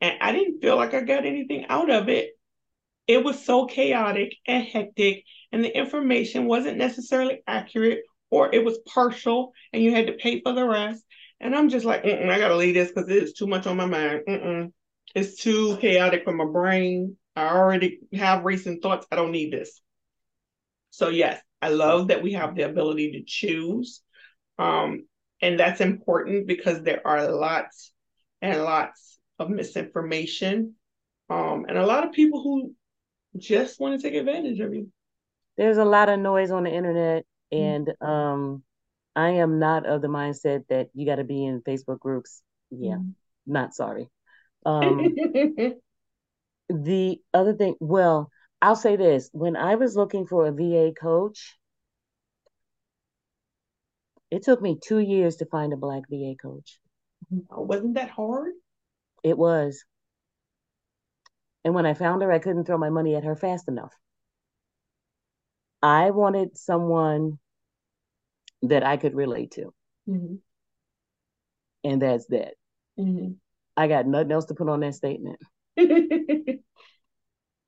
and 0.00 0.16
I 0.20 0.32
didn't 0.32 0.60
feel 0.60 0.76
like 0.76 0.94
I 0.94 1.00
got 1.00 1.26
anything 1.26 1.66
out 1.68 1.90
of 1.90 2.08
it. 2.08 2.37
It 3.08 3.24
was 3.24 3.44
so 3.44 3.66
chaotic 3.66 4.36
and 4.46 4.64
hectic, 4.64 5.24
and 5.50 5.64
the 5.64 5.76
information 5.76 6.44
wasn't 6.44 6.76
necessarily 6.76 7.42
accurate, 7.46 8.02
or 8.30 8.54
it 8.54 8.64
was 8.64 8.78
partial, 8.86 9.52
and 9.72 9.82
you 9.82 9.92
had 9.92 10.06
to 10.06 10.12
pay 10.12 10.40
for 10.42 10.52
the 10.52 10.64
rest. 10.64 11.02
And 11.40 11.56
I'm 11.56 11.70
just 11.70 11.86
like, 11.86 12.04
I 12.04 12.38
gotta 12.38 12.56
leave 12.56 12.74
this 12.74 12.88
because 12.92 13.08
it's 13.08 13.32
too 13.32 13.46
much 13.46 13.66
on 13.66 13.76
my 13.76 13.86
mind. 13.86 14.22
Mm-mm. 14.28 14.72
It's 15.14 15.36
too 15.36 15.78
chaotic 15.78 16.24
for 16.24 16.32
my 16.32 16.44
brain. 16.44 17.16
I 17.34 17.48
already 17.48 18.00
have 18.12 18.44
recent 18.44 18.82
thoughts. 18.82 19.06
I 19.10 19.16
don't 19.16 19.32
need 19.32 19.52
this. 19.52 19.80
So 20.90 21.08
yes, 21.08 21.40
I 21.62 21.70
love 21.70 22.08
that 22.08 22.22
we 22.22 22.32
have 22.34 22.54
the 22.54 22.62
ability 22.62 23.12
to 23.12 23.22
choose. 23.24 24.02
Um, 24.58 25.06
and 25.40 25.58
that's 25.58 25.80
important 25.80 26.46
because 26.46 26.82
there 26.82 27.00
are 27.06 27.30
lots 27.30 27.92
and 28.42 28.62
lots 28.62 29.18
of 29.38 29.48
misinformation. 29.50 30.74
Um, 31.30 31.66
and 31.68 31.78
a 31.78 31.86
lot 31.86 32.04
of 32.04 32.12
people 32.12 32.42
who 32.42 32.74
just 33.38 33.80
want 33.80 34.00
to 34.00 34.06
take 34.06 34.18
advantage 34.18 34.60
of 34.60 34.74
you. 34.74 34.90
There's 35.56 35.78
a 35.78 35.84
lot 35.84 36.08
of 36.08 36.20
noise 36.20 36.50
on 36.50 36.64
the 36.64 36.70
internet, 36.70 37.24
mm-hmm. 37.52 37.64
and 37.64 37.94
um, 38.00 38.62
I 39.16 39.30
am 39.30 39.58
not 39.58 39.86
of 39.86 40.02
the 40.02 40.08
mindset 40.08 40.64
that 40.68 40.88
you 40.94 41.06
got 41.06 41.16
to 41.16 41.24
be 41.24 41.44
in 41.44 41.62
Facebook 41.62 41.98
groups. 41.98 42.42
Yeah, 42.70 42.96
mm-hmm. 42.96 43.10
not 43.46 43.74
sorry. 43.74 44.08
Um, 44.64 45.14
the 46.68 47.20
other 47.32 47.54
thing, 47.54 47.74
well, 47.80 48.30
I'll 48.60 48.76
say 48.76 48.96
this 48.96 49.30
when 49.32 49.56
I 49.56 49.76
was 49.76 49.96
looking 49.96 50.26
for 50.26 50.46
a 50.46 50.52
VA 50.52 50.92
coach, 50.98 51.56
it 54.30 54.42
took 54.42 54.60
me 54.60 54.78
two 54.80 54.98
years 54.98 55.36
to 55.36 55.46
find 55.46 55.72
a 55.72 55.76
black 55.76 56.02
VA 56.10 56.34
coach. 56.40 56.78
wasn't 57.50 57.94
that 57.94 58.10
hard? 58.10 58.52
It 59.24 59.38
was. 59.38 59.84
And 61.64 61.74
when 61.74 61.86
I 61.86 61.94
found 61.94 62.22
her, 62.22 62.32
I 62.32 62.38
couldn't 62.38 62.64
throw 62.64 62.78
my 62.78 62.90
money 62.90 63.14
at 63.14 63.24
her 63.24 63.36
fast 63.36 63.68
enough. 63.68 63.92
I 65.82 66.10
wanted 66.10 66.56
someone 66.56 67.38
that 68.62 68.82
I 68.84 68.96
could 68.96 69.14
relate 69.14 69.52
to. 69.52 69.72
Mm-hmm. 70.08 70.34
And 71.84 72.02
that's 72.02 72.26
that. 72.26 72.54
Mm-hmm. 72.98 73.32
I 73.76 73.86
got 73.88 74.06
nothing 74.06 74.32
else 74.32 74.46
to 74.46 74.54
put 74.54 74.68
on 74.68 74.80
that 74.80 74.94
statement. 74.94 75.38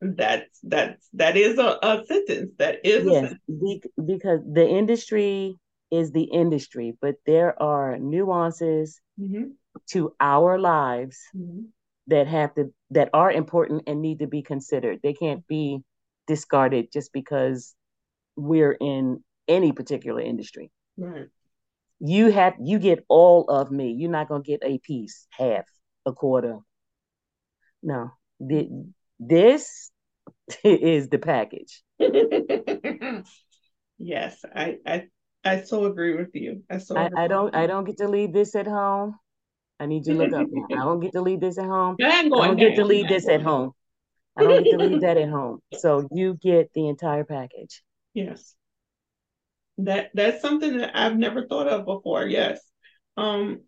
that's 0.00 0.58
that's 0.62 1.08
that 1.12 1.36
is 1.36 1.58
a, 1.58 1.78
a 1.82 2.04
sentence. 2.06 2.52
That 2.58 2.80
is 2.84 3.04
yes, 3.06 3.34
be, 3.46 3.82
because 4.04 4.40
the 4.50 4.66
industry 4.66 5.56
is 5.90 6.10
the 6.10 6.24
industry, 6.24 6.96
but 7.00 7.16
there 7.26 7.60
are 7.62 7.98
nuances 7.98 9.00
mm-hmm. 9.20 9.50
to 9.90 10.14
our 10.18 10.58
lives 10.58 11.18
mm-hmm. 11.36 11.66
That 12.10 12.26
have 12.26 12.54
to 12.54 12.72
that 12.90 13.08
are 13.14 13.30
important 13.32 13.84
and 13.86 14.02
need 14.02 14.18
to 14.18 14.26
be 14.26 14.42
considered. 14.42 15.00
They 15.02 15.14
can't 15.14 15.46
be 15.46 15.80
discarded 16.26 16.92
just 16.92 17.12
because 17.12 17.74
we're 18.36 18.76
in 18.80 19.24
any 19.48 19.72
particular 19.72 20.20
industry. 20.20 20.70
Right. 20.96 21.28
You 21.98 22.30
have 22.30 22.54
you 22.62 22.78
get 22.78 23.04
all 23.08 23.48
of 23.48 23.70
me. 23.70 23.94
You're 23.96 24.10
not 24.10 24.28
gonna 24.28 24.42
get 24.42 24.62
a 24.64 24.78
piece, 24.78 25.26
half, 25.30 25.64
a 26.06 26.12
quarter. 26.12 26.58
No. 27.82 28.10
This 29.18 29.90
is 30.64 31.08
the 31.08 31.18
package. 31.18 31.82
yes, 33.98 34.44
I, 34.54 34.78
I 34.86 35.06
I 35.44 35.62
so 35.62 35.84
agree 35.86 36.16
with 36.16 36.34
you. 36.34 36.62
I 36.70 36.78
so 36.78 36.96
I, 36.96 37.10
I 37.16 37.28
don't 37.28 37.54
I 37.54 37.66
don't 37.66 37.84
get 37.84 37.98
to 37.98 38.08
leave 38.08 38.32
this 38.32 38.54
at 38.54 38.66
home. 38.66 39.18
I 39.80 39.86
need 39.86 40.06
you 40.06 40.12
to 40.12 40.18
look 40.20 40.32
up. 40.34 40.46
I 40.70 40.74
don't 40.74 41.00
get 41.00 41.12
to 41.12 41.22
leave 41.22 41.40
this 41.40 41.56
at 41.56 41.64
home. 41.64 41.96
I 41.98 42.20
don't 42.26 42.56
get 42.56 42.76
to 42.76 42.84
leave 42.84 43.08
this 43.08 43.26
at 43.28 43.40
home. 43.40 43.72
I 44.36 44.42
don't 44.44 44.62
get 44.62 44.78
to 44.78 44.78
leave 44.78 45.00
that 45.00 45.16
at 45.16 45.30
home. 45.30 45.60
So 45.78 46.06
you 46.12 46.34
get 46.34 46.70
the 46.74 46.86
entire 46.86 47.24
package. 47.24 47.82
Yes. 48.12 48.54
That 49.78 50.10
that's 50.12 50.42
something 50.42 50.78
that 50.78 50.92
I've 50.94 51.16
never 51.16 51.46
thought 51.46 51.66
of 51.66 51.86
before. 51.86 52.26
Yes. 52.26 52.60
Um 53.16 53.62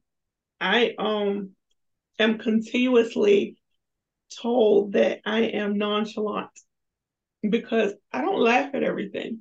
I 0.61 0.95
um 0.99 1.51
am 2.19 2.39
continuously 2.39 3.57
told 4.41 4.93
that 4.93 5.21
I 5.25 5.41
am 5.41 5.79
nonchalant 5.79 6.51
because 7.49 7.95
I 8.13 8.21
don't 8.21 8.39
laugh 8.39 8.75
at 8.75 8.83
everything, 8.83 9.41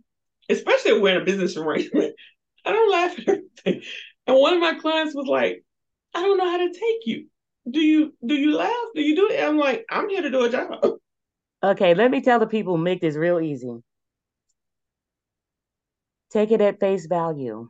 especially 0.50 0.94
when 0.94 1.02
we're 1.02 1.16
in 1.18 1.22
a 1.22 1.26
business 1.26 1.58
arrangement. 1.58 2.16
I 2.66 2.72
don't 2.72 2.92
laugh 2.92 3.20
at 3.20 3.28
everything. 3.28 3.84
And 4.28 4.38
one 4.38 4.54
of 4.54 4.62
my 4.62 4.76
clients 4.76 5.14
was 5.14 5.28
like, 5.28 5.64
I 6.14 6.22
don't 6.22 6.38
know 6.38 6.50
how 6.50 6.58
to 6.58 6.68
take 6.74 7.06
you. 7.06 7.28
Do 7.70 7.80
you 7.80 8.14
do 8.26 8.36
you 8.36 8.56
laugh? 8.56 8.88
Do 8.96 9.02
you 9.02 9.16
do 9.16 9.30
it? 9.30 9.42
I'm 9.42 9.58
like, 9.58 9.86
I'm 9.90 10.10
here 10.10 10.22
to 10.22 10.30
do 10.30 10.44
a 10.44 10.50
job. 10.50 10.84
Okay, 11.64 11.94
let 11.94 12.10
me 12.10 12.22
tell 12.22 12.40
the 12.40 12.48
people 12.48 12.76
make 12.78 13.02
this 13.02 13.16
real 13.16 13.40
easy. 13.40 13.84
Take 16.32 16.52
it 16.52 16.62
at 16.62 16.80
face 16.80 17.06
value. 17.06 17.70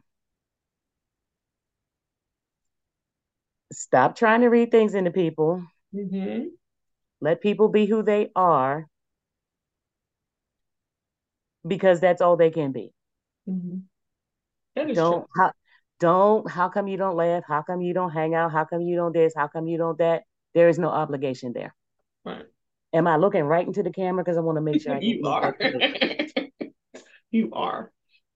Stop 3.73 4.15
trying 4.15 4.41
to 4.41 4.47
read 4.47 4.71
things 4.71 4.93
into 4.93 5.11
people. 5.11 5.65
Mm-hmm. 5.93 6.45
Let 7.19 7.41
people 7.41 7.69
be 7.69 7.85
who 7.85 8.01
they 8.03 8.31
are 8.35 8.87
because 11.67 11.99
that's 11.99 12.21
all 12.21 12.37
they 12.37 12.49
can 12.49 12.71
be. 12.71 12.93
Mm-hmm. 13.49 14.93
don't 14.93 15.27
how, 15.35 15.51
don't 16.01 16.49
how 16.49 16.67
come 16.67 16.87
you 16.87 16.97
don't 16.97 17.15
laugh? 17.15 17.43
How 17.47 17.61
come 17.61 17.81
you 17.81 17.93
don't 17.93 18.09
hang 18.09 18.35
out? 18.35 18.51
How 18.51 18.65
come 18.65 18.81
you 18.81 18.95
don't 18.97 19.13
this? 19.13 19.33
How 19.35 19.47
come 19.47 19.67
you 19.67 19.77
don't 19.77 19.97
that? 19.99 20.23
There 20.53 20.67
is 20.67 20.79
no 20.79 20.89
obligation 20.89 21.53
there. 21.53 21.73
Right. 22.25 22.45
Am 22.91 23.07
I 23.07 23.15
looking 23.15 23.43
right 23.43 23.65
into 23.65 23.83
the 23.83 23.91
camera 23.91 24.23
because 24.23 24.35
I 24.35 24.41
want 24.41 24.57
to 24.57 24.61
make 24.61 24.81
sure 24.81 24.95
I 24.95 24.99
you 25.01 25.25
are. 25.25 25.55
you 27.31 27.51
are. 27.53 27.91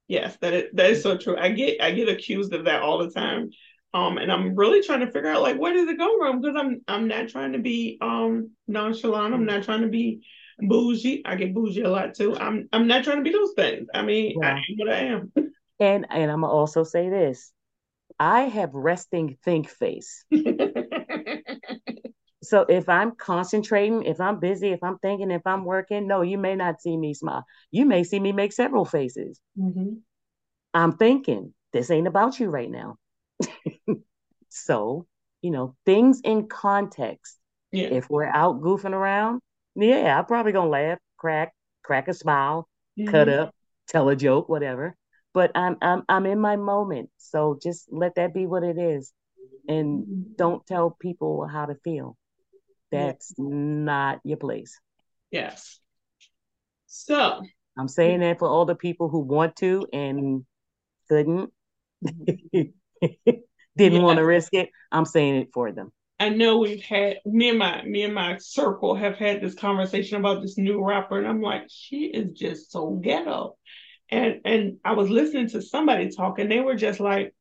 Yes, 0.08 0.38
that 0.41 0.54
is, 0.54 0.63
that 0.73 0.91
is 0.91 1.04
so 1.04 1.17
true. 1.17 1.36
I 1.38 1.49
get 1.49 1.82
I 1.82 1.91
get 1.91 2.08
accused 2.08 2.54
of 2.54 2.65
that 2.65 2.84
all 2.84 2.99
the 2.99 3.10
time. 3.10 3.49
Um, 3.93 4.17
and 4.17 4.32
I'm 4.32 4.56
really 4.56 4.84
trying 4.84 4.99
to 4.99 5.12
figure 5.12 5.30
out 5.30 5.41
like 5.41 5.58
where 5.58 5.73
does 5.73 5.89
it 5.89 5.97
go 5.97 6.17
from? 6.19 6.39
Because 6.39 6.56
I'm 6.58 6.82
I'm 6.88 7.08
not 7.08 7.30
trying 7.30 7.54
to 7.54 7.60
be 7.60 7.97
um 7.99 8.51
nonchalant. 8.67 9.34
I'm 9.34 9.45
not 9.45 9.63
trying 9.63 9.82
to 9.82 9.88
be 9.88 10.21
bougie. 10.60 11.23
I 11.25 11.36
get 11.36 11.54
bougie 11.54 11.82
a 11.82 11.89
lot 11.89 12.13
too. 12.13 12.38
I'm 12.38 12.69
I'm 12.71 12.88
not 12.88 13.04
trying 13.04 13.17
to 13.17 13.23
be 13.23 13.32
those 13.32 13.54
things. 13.56 13.88
I 13.93 14.04
mean, 14.04 14.38
yeah. 14.39 14.54
I 14.54 14.58
am 14.58 14.63
what 14.78 14.89
I 14.89 14.99
am. 14.99 15.34
And 15.80 16.06
and 16.10 16.32
I'm 16.32 16.41
gonna 16.41 16.54
also 16.54 16.84
say 16.84 17.10
this. 17.10 17.51
I 18.19 18.41
have 18.41 18.73
resting 18.73 19.38
think 19.43 19.69
face. 19.69 20.25
so 22.43 22.65
if 22.69 22.88
I'm 22.88 23.15
concentrating, 23.15 24.04
if 24.04 24.21
I'm 24.21 24.39
busy, 24.39 24.69
if 24.69 24.84
I'm 24.84 24.97
thinking, 24.99 25.32
if 25.32 25.45
I'm 25.45 25.65
working, 25.65 26.08
no, 26.08 26.21
you 26.21 26.38
may 26.38 26.56
not 26.56 26.82
see 26.82 26.95
me 26.95 27.13
smile. 27.13 27.45
You 27.71 27.86
may 27.86 28.04
see 28.04 28.19
me 28.19 28.32
make 28.32 28.54
several 28.54 28.86
faces. 28.86 29.39
Mm-hmm. 29.58 29.95
I'm 30.73 30.93
thinking, 30.93 31.54
this 31.73 31.91
ain't 31.91 32.08
about 32.08 32.39
you 32.39 32.49
right 32.49 32.69
now. 32.69 32.97
so, 34.49 35.08
you 35.41 35.51
know, 35.51 35.75
things 35.86 36.21
in 36.23 36.47
context. 36.47 37.38
Yeah. 37.71 37.88
If 37.88 38.10
we're 38.10 38.25
out 38.25 38.62
goofing 38.62 38.93
around, 38.93 39.41
yeah, 39.75 40.17
I'm 40.17 40.25
probably 40.25 40.54
gonna 40.54 40.69
laugh, 40.69 40.99
crack, 41.17 41.54
crack 41.84 42.08
a 42.08 42.13
smile, 42.13 42.69
mm-hmm. 42.97 43.12
cut 43.12 43.28
up, 43.28 43.54
tell 43.88 44.08
a 44.10 44.15
joke, 44.15 44.47
whatever. 44.47 44.95
But 45.36 45.52
I'm 45.54 45.78
I'm 45.82 46.04
I'm 46.10 46.26
in 46.26 46.39
my 46.39 46.56
moment. 46.56 47.10
So 47.17 47.60
just 47.62 47.88
let 47.91 48.15
that 48.15 48.34
be 48.34 48.48
what 48.48 48.63
it 48.63 48.80
is. 48.80 49.13
And 49.67 50.04
mm-hmm. 50.04 50.21
don't 50.38 50.65
tell 50.65 50.98
people 51.00 51.45
how 51.45 51.67
to 51.67 51.76
feel. 51.84 52.17
That's 52.91 53.34
yeah. 53.38 53.45
not 53.50 54.21
your 54.24 54.38
place. 54.38 54.80
Yes. 55.32 55.80
So 56.88 57.43
I'm 57.78 57.89
saying 57.89 58.21
that 58.21 58.39
for 58.39 58.48
all 58.48 58.65
the 58.65 58.76
people 58.76 59.10
who 59.10 59.19
want 59.19 59.58
to 59.58 59.86
and 59.91 60.45
couldn't, 61.10 61.52
didn't 62.02 62.74
yeah. 63.78 64.00
want 64.00 64.17
to 64.17 64.26
risk 64.26 64.54
it. 64.54 64.69
I'm 64.91 65.06
saying 65.06 65.36
it 65.36 65.50
for 65.54 65.74
them. 65.74 65.91
I 66.17 66.30
know 66.30 66.60
we've 66.60 66.82
had 66.82 67.17
me 67.26 67.50
and 67.50 67.60
my 67.60 67.84
me 67.84 68.04
and 68.04 68.13
my 68.13 68.38
circle 68.38 68.95
have 68.95 69.17
had 69.17 69.41
this 69.41 69.54
conversation 69.54 70.17
about 70.17 70.41
this 70.41 70.58
new 70.58 70.82
rapper, 70.82 71.17
and 71.17 71.28
I'm 71.28 71.41
like, 71.41 71.63
she 71.67 72.06
is 72.06 72.32
just 72.32 72.71
so 72.71 72.91
ghetto. 72.91 73.58
And 74.10 74.41
and 74.46 74.78
I 74.86 74.94
was 74.94 75.10
listening 75.10 75.50
to 75.50 75.62
somebody 75.62 76.10
talk, 76.10 76.39
and 76.39 76.52
they 76.52 76.60
were 76.60 76.76
just 76.76 77.00
like, 77.00 77.34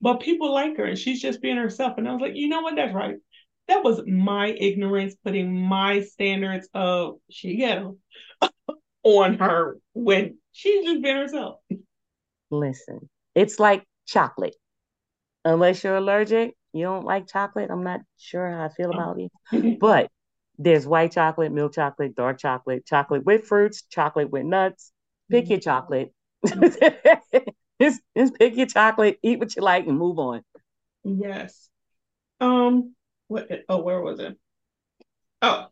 but 0.00 0.20
people 0.20 0.52
like 0.52 0.76
her, 0.76 0.84
and 0.84 0.98
she's 0.98 1.20
just 1.20 1.42
being 1.42 1.56
herself. 1.56 1.98
And 1.98 2.08
I 2.08 2.12
was 2.12 2.20
like, 2.20 2.36
you 2.36 2.48
know 2.48 2.62
what? 2.62 2.76
That's 2.76 2.94
right 2.94 3.16
that 3.68 3.84
was 3.84 4.00
my 4.06 4.48
ignorance 4.48 5.14
putting 5.22 5.54
my 5.54 6.00
standards 6.00 6.68
of 6.74 7.16
she 7.30 7.56
ghetto 7.56 7.96
on 9.02 9.34
her 9.38 9.78
when 9.92 10.38
she's 10.52 10.84
just 10.84 11.02
been 11.02 11.16
herself. 11.16 11.60
Listen, 12.50 13.08
it's 13.34 13.60
like 13.60 13.84
chocolate. 14.06 14.56
Unless 15.44 15.84
you're 15.84 15.96
allergic, 15.96 16.54
you 16.72 16.82
don't 16.82 17.04
like 17.04 17.28
chocolate. 17.28 17.70
I'm 17.70 17.84
not 17.84 18.00
sure 18.16 18.50
how 18.50 18.64
I 18.64 18.68
feel 18.70 18.90
oh. 18.92 18.98
about 18.98 19.20
it. 19.20 19.78
but 19.80 20.10
there's 20.58 20.86
white 20.86 21.12
chocolate, 21.12 21.52
milk 21.52 21.74
chocolate, 21.74 22.16
dark 22.16 22.38
chocolate, 22.38 22.86
chocolate 22.86 23.24
with 23.24 23.44
fruits, 23.44 23.82
chocolate 23.90 24.30
with 24.30 24.44
nuts. 24.44 24.92
Pick 25.30 25.50
your 25.50 25.60
chocolate. 25.60 26.12
just, 27.80 28.00
just 28.16 28.34
pick 28.38 28.56
your 28.56 28.66
chocolate, 28.66 29.18
eat 29.22 29.38
what 29.38 29.54
you 29.54 29.62
like, 29.62 29.86
and 29.86 29.98
move 29.98 30.18
on. 30.18 30.42
Yes. 31.04 31.68
Um, 32.40 32.94
what 33.26 33.48
oh 33.68 33.82
where 33.82 34.00
was 34.00 34.20
it? 34.20 34.36
Oh. 35.42 35.66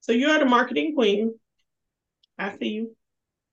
So 0.00 0.12
you 0.12 0.28
are 0.28 0.38
the 0.38 0.44
marketing 0.44 0.94
queen. 0.94 1.34
I 2.38 2.56
see 2.56 2.68
you. 2.68 2.96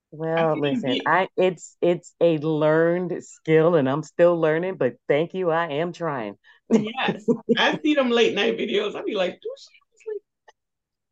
Well 0.10 0.58
listen 0.58 0.94
you 0.94 1.02
i 1.06 1.28
it's 1.36 1.76
it's 1.82 2.14
a 2.22 2.38
learned 2.38 3.22
skill 3.22 3.76
and 3.76 3.90
i'm 3.90 4.04
still 4.04 4.40
learning 4.40 4.76
but 4.78 4.96
thank 5.08 5.34
you. 5.34 5.52
I 5.52 5.68
am 5.68 5.92
trying. 5.92 6.38
Yes. 6.72 7.26
I 7.58 7.78
see 7.84 7.94
them 7.94 8.10
late 8.10 8.34
night 8.34 8.58
videos. 8.58 8.96
I'll 8.96 9.04
be 9.04 9.16
like 9.16 9.34
do 9.42 9.54
sleep 9.58 10.22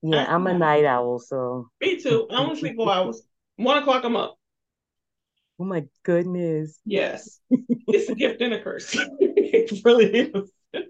yeah 0.02 0.26
i'm 0.34 0.48
a 0.48 0.58
night 0.58 0.86
owl 0.86 1.20
so. 1.20 1.68
Me 1.82 2.00
too. 2.02 2.28
I 2.30 2.36
don't 2.36 2.58
sleep 2.58 2.76
for 2.78 2.92
hours 2.92 3.22
one 3.58 3.78
o'clock 3.78 4.04
i'm 4.04 4.16
up 4.16 4.38
oh 5.60 5.66
my 5.66 5.86
goodness 6.04 6.80
yes 6.86 7.40
it's 7.50 8.10
a 8.10 8.16
gift 8.16 8.42
and 8.42 8.54
a 8.54 8.62
curse 8.62 8.96
it 9.20 9.82
really 9.84 10.06
is 10.06 10.52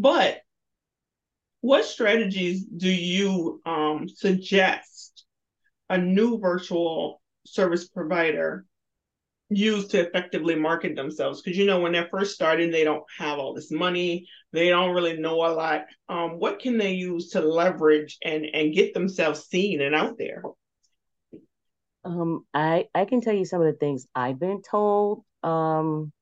but 0.00 0.42
what 1.60 1.84
strategies 1.84 2.64
do 2.64 2.88
you 2.88 3.60
um, 3.66 4.08
suggest 4.08 5.24
a 5.90 5.98
new 5.98 6.38
virtual 6.38 7.20
service 7.46 7.88
provider 7.88 8.64
use 9.50 9.88
to 9.88 10.06
effectively 10.06 10.54
market 10.54 10.94
themselves? 10.94 11.42
Because 11.42 11.58
you 11.58 11.66
know, 11.66 11.80
when 11.80 11.92
they're 11.92 12.08
first 12.10 12.34
starting, 12.34 12.70
they 12.70 12.84
don't 12.84 13.04
have 13.18 13.38
all 13.38 13.54
this 13.54 13.70
money, 13.70 14.28
they 14.52 14.68
don't 14.68 14.94
really 14.94 15.18
know 15.18 15.36
a 15.46 15.50
lot. 15.52 15.86
Um, 16.08 16.38
what 16.38 16.60
can 16.60 16.78
they 16.78 16.92
use 16.92 17.30
to 17.30 17.40
leverage 17.40 18.18
and 18.22 18.44
and 18.44 18.74
get 18.74 18.94
themselves 18.94 19.46
seen 19.46 19.80
and 19.80 19.94
out 19.94 20.16
there? 20.18 20.42
Um, 22.04 22.46
I 22.54 22.86
I 22.94 23.04
can 23.04 23.20
tell 23.20 23.34
you 23.34 23.44
some 23.44 23.60
of 23.60 23.66
the 23.66 23.78
things 23.78 24.06
I've 24.14 24.38
been 24.38 24.62
told. 24.62 25.24
Um, 25.42 26.12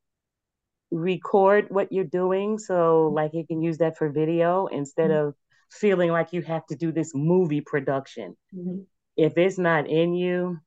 record 0.91 1.67
what 1.71 1.93
you're 1.93 2.05
doing 2.05 2.59
so 2.59 3.11
like 3.13 3.35
you 3.35 3.45
can 3.45 3.61
use 3.61 3.79
that 3.79 3.99
for 3.99 4.09
video 4.09 4.67
instead 4.67 5.11
mm-hmm. 5.11 5.29
of 5.29 5.35
feeling 5.71 6.11
like 6.11 6.33
you 6.33 6.43
have 6.43 6.65
to 6.67 6.77
do 6.77 6.93
this 6.93 7.13
movie 7.15 7.61
production. 7.61 8.37
Mm-hmm. 8.55 8.83
If 9.17 9.37
it's 9.37 9.59
not 9.59 9.89
in 9.89 10.15
you, 10.15 10.59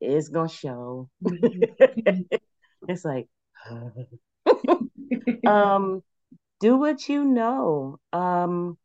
it's 0.00 0.28
gonna 0.28 0.48
show. 0.48 1.08
Mm-hmm. 1.24 2.22
it's 2.88 3.04
like 3.04 3.28
um 5.46 6.02
do 6.60 6.76
what 6.76 7.08
you 7.08 7.24
know. 7.24 7.98
Um 8.12 8.78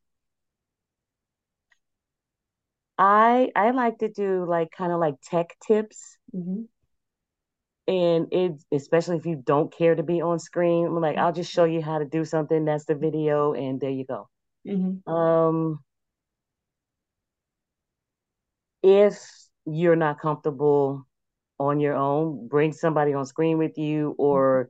I 2.98 3.52
I 3.56 3.72
like 3.72 4.00
to 4.00 4.10
do 4.10 4.46
like 4.48 4.70
kind 4.72 4.92
of 4.92 5.00
like 5.00 5.16
tech 5.24 5.56
tips. 5.66 6.18
Mm-hmm. 6.36 6.64
And 7.86 8.28
it's 8.32 8.66
especially 8.72 9.18
if 9.18 9.26
you 9.26 9.42
don't 9.44 9.74
care 9.74 9.94
to 9.94 10.04
be 10.04 10.22
on 10.22 10.40
screen, 10.40 10.86
I'm 10.86 11.02
like, 11.02 11.18
I'll 11.18 11.34
just 11.34 11.52
show 11.52 11.66
you 11.66 11.82
how 11.82 11.98
to 12.00 12.06
do 12.06 12.24
something. 12.24 12.64
That's 12.64 12.86
the 12.86 12.96
video, 12.96 13.54
and 13.54 13.82
there 13.82 13.90
you 13.90 14.06
go. 14.06 14.30
Mm-hmm. 14.66 15.12
Um, 15.12 15.84
if 18.82 19.20
you're 19.66 19.98
not 19.98 20.22
comfortable 20.22 21.06
on 21.60 21.80
your 21.82 21.96
own, 21.96 22.48
bring 22.48 22.72
somebody 22.72 23.14
on 23.14 23.26
screen 23.26 23.58
with 23.58 23.78
you, 23.78 24.16
or 24.18 24.70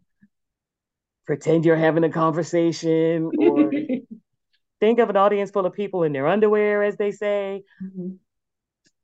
pretend 1.26 1.66
you're 1.66 1.76
having 1.76 2.04
a 2.04 2.10
conversation, 2.10 3.30
or 3.38 3.72
think 4.84 5.00
of 5.00 5.10
an 5.10 5.16
audience 5.16 5.50
full 5.50 5.66
of 5.66 5.72
people 5.72 6.04
in 6.04 6.12
their 6.12 6.28
underwear, 6.28 6.84
as 6.84 6.98
they 6.98 7.12
say. 7.12 7.64
Mm-hmm. 7.82 8.16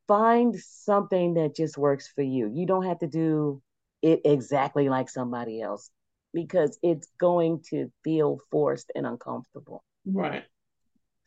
Find 0.09 0.53
something 0.59 1.35
that 1.35 1.55
just 1.55 1.77
works 1.77 2.09
for 2.13 2.21
you. 2.21 2.51
You 2.53 2.65
don't 2.65 2.85
have 2.85 2.99
to 2.99 3.07
do 3.07 3.61
it 4.01 4.21
exactly 4.25 4.89
like 4.89 5.09
somebody 5.09 5.61
else 5.61 5.89
because 6.33 6.77
it's 6.83 7.07
going 7.17 7.63
to 7.69 7.89
feel 8.03 8.39
forced 8.51 8.91
and 8.93 9.07
uncomfortable. 9.07 9.85
Right. 10.05 10.43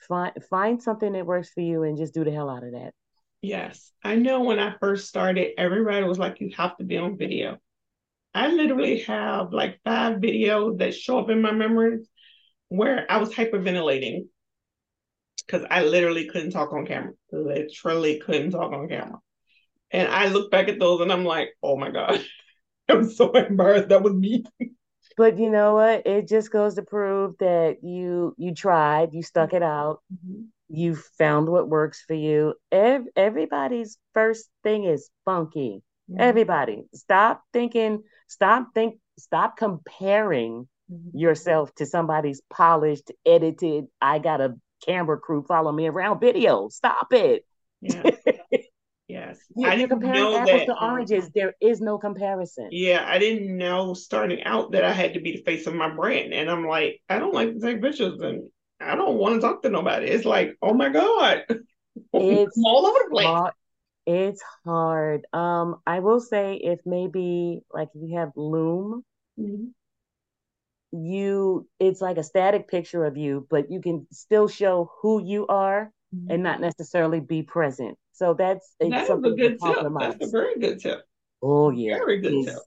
Find 0.06 0.32
find 0.50 0.82
something 0.82 1.12
that 1.12 1.24
works 1.24 1.48
for 1.48 1.62
you 1.62 1.84
and 1.84 1.96
just 1.96 2.12
do 2.12 2.24
the 2.24 2.32
hell 2.32 2.50
out 2.50 2.64
of 2.64 2.72
that. 2.72 2.92
Yes. 3.40 3.90
I 4.04 4.16
know 4.16 4.42
when 4.42 4.58
I 4.58 4.74
first 4.80 5.08
started, 5.08 5.52
everybody 5.56 6.04
was 6.04 6.18
like, 6.18 6.40
you 6.40 6.52
have 6.58 6.76
to 6.76 6.84
be 6.84 6.98
on 6.98 7.16
video. 7.16 7.56
I 8.34 8.48
literally 8.48 9.00
have 9.04 9.52
like 9.52 9.80
five 9.82 10.18
videos 10.18 10.78
that 10.78 10.94
show 10.94 11.18
up 11.20 11.30
in 11.30 11.40
my 11.40 11.52
memories 11.52 12.06
where 12.68 13.06
I 13.10 13.16
was 13.16 13.30
hyperventilating 13.30 14.26
because 15.46 15.66
I 15.70 15.84
literally 15.84 16.26
couldn't 16.26 16.50
talk 16.50 16.72
on 16.72 16.86
camera. 16.86 17.12
Literally 17.30 18.18
couldn't 18.18 18.50
talk 18.52 18.72
on 18.72 18.88
camera. 18.88 19.20
And 19.90 20.08
I 20.08 20.28
look 20.28 20.50
back 20.50 20.68
at 20.68 20.78
those 20.78 21.00
and 21.00 21.12
I'm 21.12 21.24
like, 21.24 21.50
oh 21.62 21.76
my 21.76 21.90
God, 21.90 22.24
I'm 22.88 23.08
so 23.10 23.32
embarrassed. 23.32 23.88
That 23.88 24.02
was 24.02 24.14
me. 24.14 24.44
But 25.16 25.38
you 25.38 25.50
know 25.50 25.74
what? 25.74 26.06
It 26.06 26.28
just 26.28 26.50
goes 26.50 26.74
to 26.76 26.82
prove 26.82 27.36
that 27.38 27.78
you 27.82 28.34
you 28.38 28.54
tried, 28.54 29.12
you 29.12 29.22
stuck 29.22 29.52
it 29.52 29.62
out, 29.62 30.00
mm-hmm. 30.12 30.44
you 30.68 30.96
found 31.18 31.48
what 31.48 31.68
works 31.68 32.02
for 32.06 32.14
you. 32.14 32.54
Ev- 32.70 33.08
everybody's 33.14 33.98
first 34.14 34.48
thing 34.62 34.84
is 34.84 35.10
funky. 35.24 35.82
Mm-hmm. 36.10 36.20
Everybody, 36.20 36.84
stop 36.94 37.42
thinking, 37.52 38.02
stop 38.28 38.68
think, 38.74 38.98
stop 39.18 39.56
comparing 39.56 40.66
mm-hmm. 40.90 41.18
yourself 41.18 41.74
to 41.76 41.86
somebody's 41.86 42.40
polished, 42.50 43.12
edited. 43.26 43.86
I 44.00 44.18
got 44.18 44.40
a 44.40 44.54
camera 44.84 45.18
crew 45.18 45.44
follow 45.46 45.72
me 45.72 45.86
around 45.86 46.20
video. 46.20 46.68
Stop 46.68 47.12
it. 47.12 47.44
Yeah. 47.80 48.10
Yes. 49.12 49.38
You, 49.54 49.68
I 49.68 49.76
didn't 49.76 49.90
comparing 49.90 50.14
know 50.14 50.38
apples 50.38 50.60
that, 50.60 50.66
to 50.66 50.76
um, 50.76 50.90
oranges. 50.90 51.28
There 51.34 51.52
is 51.60 51.82
no 51.82 51.98
comparison. 51.98 52.68
Yeah, 52.70 53.04
I 53.06 53.18
didn't 53.18 53.58
know 53.58 53.92
starting 53.92 54.42
out 54.44 54.72
that 54.72 54.84
I 54.84 54.92
had 54.92 55.12
to 55.14 55.20
be 55.20 55.32
the 55.32 55.42
face 55.42 55.66
of 55.66 55.74
my 55.74 55.94
brand. 55.94 56.32
And 56.32 56.50
I'm 56.50 56.66
like, 56.66 57.02
I 57.10 57.18
don't 57.18 57.34
like 57.34 57.52
to 57.52 57.60
take 57.60 57.82
pictures 57.82 58.22
and 58.22 58.48
I 58.80 58.94
don't 58.94 59.18
want 59.18 59.34
to 59.34 59.40
talk 59.42 59.62
to 59.62 59.68
nobody. 59.68 60.06
It's 60.06 60.24
like, 60.24 60.56
oh 60.62 60.72
my 60.72 60.88
God. 60.88 61.44
It's 62.14 62.58
all 62.64 62.86
over 62.86 62.98
the 63.04 63.10
place. 63.10 63.26
Hard. 63.26 63.52
It's 64.06 64.42
hard. 64.64 65.26
Um, 65.34 65.76
I 65.86 65.98
will 65.98 66.20
say 66.20 66.54
if 66.54 66.80
maybe 66.86 67.60
like 67.70 67.88
if 67.94 68.00
you 68.08 68.16
have 68.16 68.32
Loom, 68.34 69.04
mm-hmm. 69.38 69.66
You 70.92 71.66
it's 71.80 72.00
like 72.00 72.18
a 72.18 72.22
static 72.22 72.68
picture 72.68 73.04
of 73.04 73.16
you, 73.16 73.46
but 73.50 73.70
you 73.70 73.80
can 73.80 74.06
still 74.12 74.48
show 74.48 74.90
who 75.00 75.24
you 75.24 75.46
are 75.46 75.90
mm-hmm. 76.14 76.30
and 76.30 76.42
not 76.42 76.60
necessarily 76.60 77.20
be 77.20 77.42
present. 77.42 77.96
So 78.12 78.34
that's 78.34 78.74
that's 78.78 79.10
a 79.10 79.16
good 79.16 79.58
tip. 79.62 79.86
That's 79.98 80.26
a 80.26 80.30
very 80.30 80.58
good 80.58 80.80
tip. 80.80 81.02
Oh 81.42 81.70
yeah, 81.70 81.96
very 81.96 82.20
good 82.20 82.46
tip. 82.46 82.58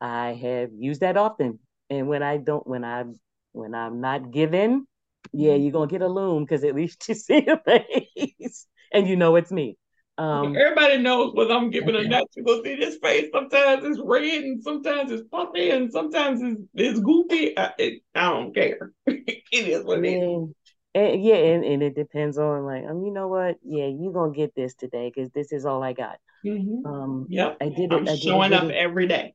I 0.00 0.34
have 0.34 0.70
used 0.78 1.00
that 1.00 1.16
often, 1.16 1.58
and 1.90 2.08
when 2.08 2.22
I 2.22 2.36
don't, 2.36 2.66
when 2.66 2.84
i'm 2.84 3.18
when 3.52 3.74
I'm 3.74 4.00
not 4.00 4.30
given, 4.30 4.86
yeah, 5.32 5.52
mm-hmm. 5.52 5.62
you're 5.62 5.72
gonna 5.72 5.86
get 5.86 6.02
a 6.02 6.08
loom 6.08 6.44
because 6.44 6.62
at 6.64 6.74
least 6.74 7.04
you 7.08 7.14
see 7.14 7.46
a 7.46 7.58
face 7.58 8.66
and 8.92 9.08
you 9.08 9.16
know 9.16 9.36
it's 9.36 9.50
me. 9.50 9.76
Um, 10.18 10.56
Everybody 10.56 10.98
knows 10.98 11.34
what 11.34 11.50
I'm 11.50 11.70
giving 11.70 11.94
a 11.94 12.04
nut. 12.04 12.26
You 12.34 12.44
go 12.44 12.62
see 12.62 12.76
this 12.76 12.96
face. 12.98 13.28
Sometimes 13.32 13.84
it's 13.84 14.00
red, 14.02 14.44
and 14.44 14.62
sometimes 14.62 15.12
it's 15.12 15.28
puffy, 15.28 15.70
and 15.70 15.92
sometimes 15.92 16.40
it's, 16.42 16.60
it's 16.74 17.00
goofy. 17.00 17.56
I, 17.58 17.72
it, 17.78 18.02
I 18.14 18.30
don't 18.30 18.54
care. 18.54 18.92
it 19.06 19.42
is 19.52 19.84
what 19.84 20.04
it 20.04 20.08
is. 20.08 20.48
And 20.94 21.22
yeah, 21.22 21.34
and, 21.34 21.64
and 21.64 21.82
it 21.82 21.94
depends 21.94 22.38
on 22.38 22.64
like, 22.64 22.84
um, 22.88 23.04
you 23.04 23.12
know 23.12 23.28
what? 23.28 23.56
Yeah, 23.62 23.86
you're 23.86 24.14
gonna 24.14 24.32
get 24.32 24.54
this 24.54 24.74
today 24.74 25.12
because 25.14 25.30
this 25.32 25.52
is 25.52 25.66
all 25.66 25.82
I 25.82 25.92
got. 25.92 26.16
Mm-hmm. 26.44 26.86
Um, 26.86 27.26
yep. 27.28 27.58
I 27.60 27.68
did. 27.68 27.92
I'm 27.92 28.08
I 28.08 28.12
did 28.12 28.22
showing 28.22 28.54
up 28.54 28.70
every 28.70 29.06
day. 29.06 29.34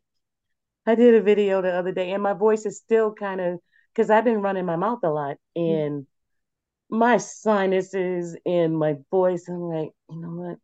I 0.87 0.95
did 0.95 1.13
a 1.13 1.21
video 1.21 1.61
the 1.61 1.71
other 1.71 1.91
day, 1.91 2.11
and 2.11 2.23
my 2.23 2.33
voice 2.33 2.65
is 2.65 2.77
still 2.77 3.13
kind 3.13 3.39
of 3.39 3.59
because 3.93 4.09
I've 4.09 4.23
been 4.23 4.41
running 4.41 4.65
my 4.65 4.77
mouth 4.77 4.99
a 5.03 5.09
lot, 5.09 5.37
mm-hmm. 5.55 5.59
and 5.61 6.01
mm-hmm. 6.01 6.97
my 6.97 7.17
sinuses 7.17 8.35
and 8.47 8.75
my 8.75 8.95
voice. 9.11 9.47
I'm 9.47 9.61
like, 9.61 9.91
you 10.09 10.19
know 10.19 10.29
what? 10.29 10.57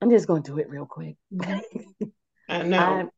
I'm 0.00 0.10
just 0.10 0.26
gonna 0.26 0.42
do 0.42 0.58
it 0.58 0.68
real 0.68 0.86
quick. 0.86 1.16
I 2.48 2.62
know. 2.62 3.10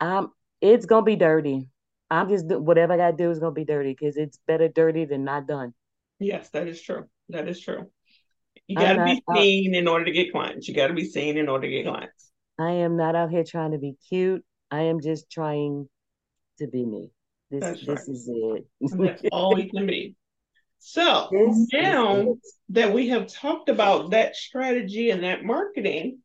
I'm, 0.00 0.08
I'm, 0.08 0.28
it's 0.60 0.86
gonna 0.86 1.04
be 1.04 1.16
dirty. 1.16 1.68
I'm 2.10 2.28
just 2.28 2.46
whatever 2.46 2.92
I 2.92 2.96
gotta 2.96 3.16
do 3.16 3.30
is 3.30 3.38
gonna 3.38 3.52
be 3.52 3.64
dirty 3.64 3.90
because 3.90 4.16
it's 4.16 4.38
better 4.46 4.68
dirty 4.68 5.04
than 5.04 5.24
not 5.24 5.46
done. 5.46 5.74
Yes, 6.18 6.50
that 6.50 6.68
is 6.68 6.80
true. 6.80 7.08
That 7.30 7.48
is 7.48 7.60
true. 7.60 7.90
You 8.66 8.76
got 8.76 8.92
to 8.92 9.04
be 9.04 9.22
seen 9.34 9.74
out, 9.74 9.78
in 9.78 9.88
order 9.88 10.04
to 10.04 10.12
get 10.12 10.30
clients. 10.30 10.68
You 10.68 10.74
got 10.74 10.88
to 10.88 10.94
be 10.94 11.04
seen 11.04 11.36
in 11.36 11.48
order 11.48 11.66
to 11.66 11.72
get 11.72 11.86
clients. 11.86 12.30
I 12.56 12.70
am 12.70 12.96
not 12.96 13.16
out 13.16 13.30
here 13.30 13.42
trying 13.42 13.72
to 13.72 13.78
be 13.78 13.96
cute. 14.08 14.44
I 14.70 14.82
am 14.82 15.00
just 15.00 15.28
trying 15.28 15.88
to 16.58 16.68
be 16.68 16.84
me. 16.84 17.10
This, 17.50 17.64
That's 17.64 17.80
this 17.80 17.88
right. 17.88 18.08
is 18.08 18.30
it. 18.32 18.66
That's 18.80 19.22
all 19.32 19.58
you 19.58 19.68
can 19.70 19.86
be. 19.86 20.14
So 20.80 21.28
now 21.72 22.36
that 22.70 22.92
we 22.92 23.08
have 23.08 23.28
talked 23.28 23.68
about 23.68 24.10
that 24.10 24.34
strategy 24.34 25.10
and 25.10 25.22
that 25.24 25.44
marketing, 25.44 26.18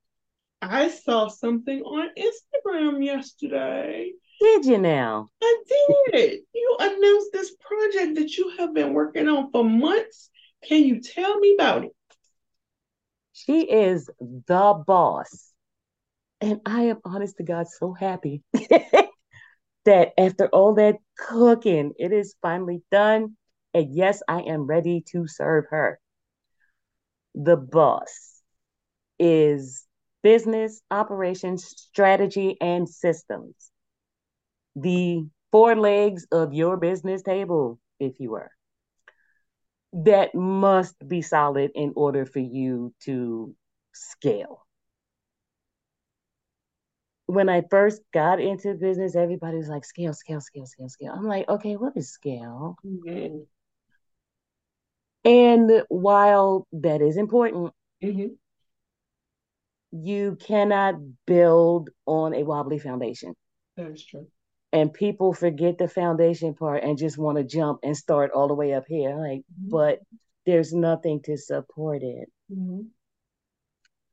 I 0.62 0.90
saw 0.90 1.28
something 1.28 1.82
on 1.82 2.10
Instagram 2.18 3.04
yesterday 3.04 4.14
did 4.40 4.66
you 4.66 4.78
now? 4.78 5.30
I 5.42 5.64
did. 6.12 6.42
You 6.54 6.78
announced 6.80 7.30
this 7.32 7.56
project 7.56 8.16
that 8.16 8.38
you 8.38 8.50
have 8.58 8.74
been 8.74 8.94
working 8.94 9.28
on 9.28 9.52
for 9.52 9.64
months. 9.64 10.30
Can 10.64 10.84
you 10.84 11.02
tell 11.02 11.40
me 11.40 11.56
about 11.56 11.86
it? 11.86 11.92
She 13.34 13.62
is 13.62 14.10
the 14.20 14.84
boss. 14.86 15.52
And 16.42 16.60
I 16.66 16.84
am 16.84 17.00
honest 17.06 17.38
to 17.38 17.44
God 17.44 17.68
so 17.68 17.94
happy 17.94 18.44
that 19.86 20.14
after 20.18 20.48
all 20.48 20.76
that 20.76 20.98
cooking, 21.18 21.94
it 21.98 22.12
is 22.12 22.36
finally 22.42 22.82
done. 22.92 23.38
And 23.76 23.94
yes, 23.94 24.24
I 24.28 24.42
am 24.42 24.62
ready 24.66 25.04
to 25.12 25.28
serve 25.28 25.66
her. 25.70 26.00
The 27.36 27.58
boss 27.58 28.42
is 29.20 29.86
business, 30.24 30.82
operations, 30.90 31.66
strategy, 31.66 32.58
and 32.60 32.90
systems 32.90 33.72
the 34.76 35.26
four 35.52 35.76
legs 35.76 36.28
of 36.32 36.54
your 36.54 36.78
business 36.78 37.22
table, 37.22 37.80
if 38.00 38.20
you 38.20 38.32
were, 38.32 38.52
that 39.94 40.36
must 40.36 40.96
be 41.08 41.22
solid 41.22 41.72
in 41.76 41.94
order 41.96 42.26
for 42.26 42.40
you 42.40 42.94
to 43.02 43.56
scale. 43.94 44.66
When 47.28 47.50
I 47.50 47.64
first 47.72 48.02
got 48.14 48.40
into 48.40 48.76
business, 48.76 49.16
everybody 49.16 49.58
was 49.58 49.68
like, 49.68 49.86
scale, 49.86 50.14
scale, 50.14 50.42
scale, 50.42 50.68
scale, 50.68 50.90
scale. 50.90 51.14
I'm 51.16 51.26
like, 51.26 51.50
okay, 51.50 51.76
what 51.76 51.94
is 51.96 52.12
scale? 52.12 52.76
Mm-hmm. 52.86 53.38
And 55.26 55.84
while 55.90 56.68
that 56.72 57.02
is 57.02 57.18
important, 57.18 57.74
mm-hmm. 58.04 58.28
you 59.92 60.38
cannot 60.40 60.96
build 61.26 61.90
on 62.06 62.34
a 62.34 62.44
wobbly 62.44 62.80
foundation. 62.80 63.36
That 63.76 63.92
is 63.92 64.06
true 64.06 64.28
and 64.76 64.94
people 64.94 65.34
forget 65.34 65.78
the 65.78 65.88
foundation 65.88 66.54
part 66.54 66.84
and 66.84 66.98
just 66.98 67.18
want 67.18 67.38
to 67.38 67.44
jump 67.46 67.80
and 67.82 67.96
start 67.96 68.32
all 68.32 68.50
the 68.50 68.54
way 68.54 68.74
up 68.74 68.84
here 68.88 69.16
like 69.16 69.40
mm-hmm. 69.40 69.70
but 69.70 70.00
there's 70.46 70.74
nothing 70.74 71.22
to 71.24 71.38
support 71.38 72.04
it 72.04 72.30
mm-hmm. 72.52 72.82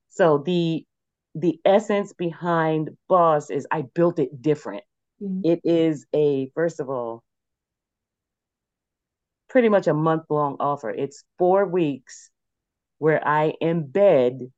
so 0.08 0.38
the 0.38 0.86
the 1.34 1.58
essence 1.64 2.12
behind 2.12 2.90
boss 3.08 3.50
is 3.50 3.66
i 3.72 3.82
built 3.94 4.18
it 4.20 4.40
different 4.40 4.84
mm-hmm. 5.20 5.40
it 5.44 5.60
is 5.64 6.06
a 6.14 6.48
first 6.54 6.78
of 6.78 6.88
all 6.88 7.22
pretty 9.52 9.68
much 9.68 9.86
a 9.86 9.94
month 9.94 10.24
long 10.30 10.56
offer. 10.58 10.88
It's 10.88 11.24
four 11.38 11.66
weeks 11.66 12.30
where 12.98 13.20
I 13.26 13.52
embed, 13.62 14.50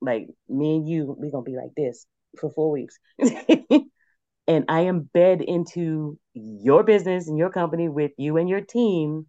like 0.00 0.28
me 0.48 0.76
and 0.76 0.88
you, 0.88 1.14
we're 1.18 1.30
gonna 1.30 1.42
be 1.42 1.56
like 1.56 1.74
this 1.76 2.06
for 2.40 2.50
four 2.54 2.70
weeks. 2.70 2.98
and 3.18 4.64
I 4.66 4.84
embed 4.84 5.44
into 5.44 6.18
your 6.32 6.82
business 6.82 7.28
and 7.28 7.36
your 7.36 7.50
company 7.50 7.90
with 7.90 8.12
you 8.16 8.38
and 8.38 8.48
your 8.48 8.62
team. 8.62 9.26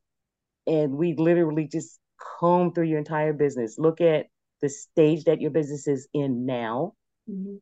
And 0.66 0.94
we 0.94 1.14
literally 1.18 1.68
just 1.68 2.00
comb 2.40 2.74
through 2.74 2.86
your 2.86 3.00
entire 3.00 3.34
business, 3.34 3.76
look 3.78 4.00
at 4.00 4.28
the 4.62 4.70
stage 4.70 5.26
that 5.26 5.42
your 5.42 5.52
business 5.52 5.88
is 5.88 6.08
in 6.14 6.46
now. 6.46 6.94
Mm-hmm. 7.30 7.56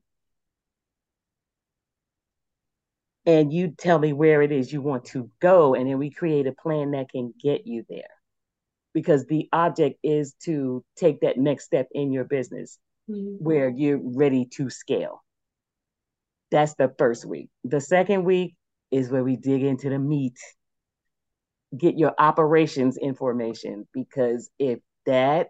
And 3.26 3.54
you 3.54 3.74
tell 3.78 4.00
me 4.00 4.14
where 4.14 4.42
it 4.42 4.52
is 4.52 4.72
you 4.72 4.82
want 4.82 5.06
to 5.06 5.30
go. 5.40 5.76
And 5.76 5.90
then 5.90 5.98
we 5.98 6.10
create 6.10 6.48
a 6.48 6.54
plan 6.54 6.92
that 6.92 7.10
can 7.10 7.34
get 7.42 7.68
you 7.68 7.86
there. 7.90 8.10
Because 8.94 9.26
the 9.26 9.48
object 9.54 10.00
is 10.04 10.34
to 10.46 10.84
take 10.96 11.22
that 11.22 11.38
next 11.38 11.66
step 11.66 11.88
in 11.92 12.12
your 12.12 12.24
business 12.24 12.80
mm-hmm. 13.10 13.44
where 13.44 13.70
you're 13.70 14.00
ready 14.02 14.46
to 14.54 14.70
scale. 14.70 15.24
That's 16.50 16.74
the 16.76 16.94
first 16.98 17.26
week. 17.26 17.50
The 17.64 17.82
second 17.82 18.24
week 18.24 18.56
is 18.90 19.10
where 19.10 19.24
we 19.24 19.36
dig 19.36 19.64
into 19.64 19.90
the 19.90 20.00
meat, 20.00 20.40
get 21.78 22.00
your 22.00 22.16
operations 22.18 22.98
information. 22.98 23.88
Because 23.94 24.50
if 24.58 24.80
that 25.06 25.50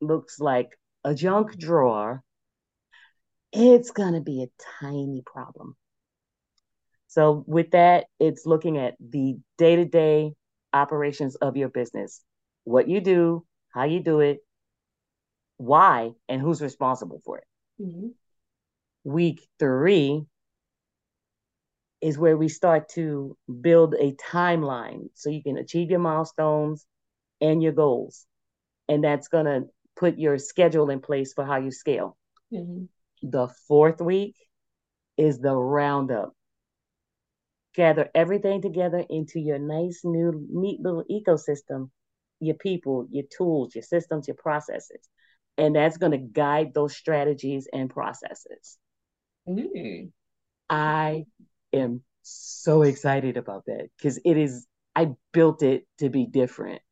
looks 0.00 0.40
like 0.40 0.70
a 1.04 1.14
junk 1.14 1.58
drawer, 1.58 2.22
it's 3.52 3.90
going 3.90 4.14
to 4.14 4.20
be 4.20 4.42
a 4.42 4.48
tiny 4.80 5.22
problem. 5.24 5.76
So, 7.14 7.44
with 7.46 7.70
that, 7.70 8.06
it's 8.18 8.44
looking 8.44 8.76
at 8.76 8.96
the 8.98 9.36
day 9.56 9.76
to 9.76 9.84
day 9.84 10.32
operations 10.72 11.36
of 11.36 11.56
your 11.56 11.68
business 11.68 12.20
what 12.64 12.88
you 12.88 13.00
do, 13.00 13.44
how 13.72 13.84
you 13.84 14.00
do 14.00 14.18
it, 14.18 14.38
why, 15.58 16.10
and 16.28 16.40
who's 16.40 16.60
responsible 16.60 17.20
for 17.24 17.38
it. 17.38 17.44
Mm-hmm. 17.80 18.08
Week 19.04 19.46
three 19.60 20.24
is 22.00 22.18
where 22.18 22.36
we 22.36 22.48
start 22.48 22.88
to 22.94 23.36
build 23.60 23.94
a 23.94 24.14
timeline 24.14 25.10
so 25.14 25.30
you 25.30 25.42
can 25.42 25.56
achieve 25.56 25.90
your 25.90 26.00
milestones 26.00 26.84
and 27.40 27.62
your 27.62 27.72
goals. 27.72 28.26
And 28.88 29.04
that's 29.04 29.28
going 29.28 29.46
to 29.46 29.66
put 29.94 30.18
your 30.18 30.36
schedule 30.38 30.90
in 30.90 30.98
place 30.98 31.32
for 31.32 31.44
how 31.44 31.58
you 31.58 31.70
scale. 31.70 32.16
Mm-hmm. 32.52 32.86
The 33.22 33.46
fourth 33.68 34.00
week 34.00 34.34
is 35.16 35.38
the 35.38 35.54
roundup. 35.54 36.34
Gather 37.74 38.08
everything 38.14 38.62
together 38.62 39.04
into 39.10 39.40
your 39.40 39.58
nice, 39.58 40.02
new, 40.04 40.46
neat 40.50 40.80
little 40.80 41.04
ecosystem 41.10 41.90
your 42.40 42.56
people, 42.56 43.06
your 43.10 43.24
tools, 43.36 43.74
your 43.74 43.82
systems, 43.82 44.28
your 44.28 44.36
processes. 44.36 45.08
And 45.56 45.76
that's 45.76 45.96
going 45.96 46.12
to 46.12 46.18
guide 46.18 46.74
those 46.74 46.96
strategies 46.96 47.68
and 47.72 47.88
processes. 47.88 48.76
Mm-hmm. 49.48 50.06
I 50.68 51.26
am 51.72 52.02
so 52.22 52.82
excited 52.82 53.36
about 53.36 53.64
that 53.66 53.88
because 53.96 54.18
it 54.24 54.36
is, 54.36 54.66
I 54.96 55.12
built 55.32 55.62
it 55.62 55.86
to 55.98 56.08
be 56.08 56.26
different. 56.26 56.82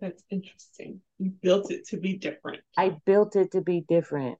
That's 0.00 0.22
interesting. 0.30 1.00
You 1.18 1.30
built 1.30 1.70
it 1.70 1.86
to 1.88 1.96
be 1.96 2.16
different. 2.16 2.60
I 2.76 2.96
built 3.04 3.36
it 3.36 3.52
to 3.52 3.60
be 3.60 3.80
different. 3.80 4.38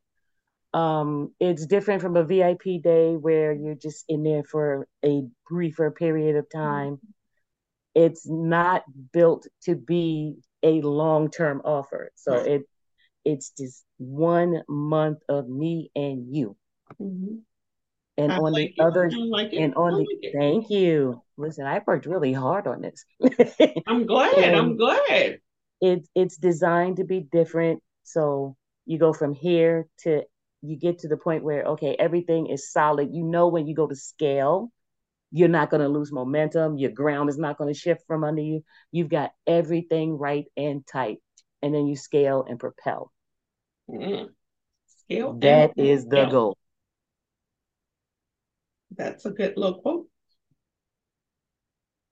Um, 0.75 1.33
it's 1.39 1.67
different 1.67 2.03
from 2.03 2.17
a 2.17 2.25
VIP 2.25 2.83
day 2.83 3.15
where 3.15 3.53
you're 3.53 3.77
just 3.77 4.05
in 4.09 4.25
there 4.25 4.43
for 4.43 4.89
a 5.05 5.23
briefer 5.49 5.91
period 5.91 6.37
of 6.37 6.51
time. 6.51 6.95
Mm-hmm. 6.95 8.03
It's 8.03 8.29
not 8.29 8.83
built 9.13 9.47
to 9.65 9.77
be 9.77 10.35
a 10.65 10.81
long-term 10.81 11.63
offer. 11.65 12.11
So 12.17 12.33
right. 12.33 12.47
it 12.47 12.63
it's 13.25 13.53
just 13.57 13.85
one 13.99 14.63
month 14.69 15.21
of 15.29 15.49
me 15.49 15.91
and 15.95 16.35
you. 16.35 16.57
Mm-hmm. 17.01 17.37
And 18.17 18.33
I 18.33 18.37
on 18.37 18.53
like 18.53 18.75
the 18.77 18.83
it. 18.83 18.87
other 18.87 19.11
like 19.11 19.53
and 19.53 19.75
on 19.77 19.93
the 19.93 19.99
like 20.23 20.35
thank 20.37 20.71
you. 20.71 21.23
Listen, 21.37 21.67
I 21.67 21.81
worked 21.87 22.07
really 22.07 22.33
hard 22.33 22.67
on 22.67 22.81
this. 22.81 23.05
I'm 23.87 24.07
glad. 24.07 24.55
I'm 24.55 24.77
glad 24.77 25.39
it's 25.81 26.09
it's 26.15 26.37
designed 26.37 26.97
to 26.97 27.05
be 27.05 27.21
different. 27.21 27.83
So 28.03 28.57
you 28.87 28.99
go 28.99 29.13
from 29.13 29.35
here 29.35 29.87
to 30.01 30.23
you 30.65 30.77
get 30.77 31.01
to 31.01 31.09
the 31.09 31.17
point 31.17 31.45
where 31.45 31.65
okay, 31.65 31.97
everything 31.99 32.47
is 32.47 32.71
solid. 32.71 33.11
You 33.13 33.23
know 33.23 33.49
when 33.49 33.67
you 33.67 33.75
go 33.75 33.87
to 33.87 33.97
scale, 33.97 34.73
you're 35.31 35.49
not 35.49 35.71
going 35.71 35.83
to 35.83 35.89
lose 35.89 36.13
momentum. 36.13 36.79
Your 36.79 36.91
ground 36.91 37.29
is 37.29 37.39
not 37.39 37.59
going 37.59 37.73
to 37.73 37.79
shift 37.79 38.03
from 38.07 38.25
under 38.25 38.41
you. 38.41 38.65
You've 38.93 39.09
got 39.09 39.33
everything 39.47 40.17
right 40.17 40.47
and 40.57 40.87
tight, 40.87 41.19
and 41.63 41.75
then 41.75 41.87
you 41.87 41.97
scale 41.97 42.45
and 42.49 42.59
propel. 42.59 43.13
Mm-hmm. 43.91 44.27
Scale. 44.87 45.35
That 45.41 45.73
is 45.77 46.07
the 46.07 46.27
goal. 46.27 46.57
That's 48.97 49.25
a 49.27 49.31
good 49.31 49.55
little 49.57 49.81
quote. 49.81 50.07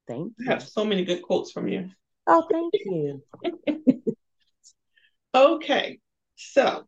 Thank 0.09 0.33
you. 0.39 0.51
I 0.51 0.55
have 0.55 0.63
so 0.63 0.85
many 0.85 1.05
good 1.05 1.23
quotes 1.23 1.53
from 1.53 1.69
you. 1.69 1.91
Oh, 2.27 2.47
thank 2.51 2.75
you. 2.85 3.23
okay, 5.35 5.99
so 6.37 6.85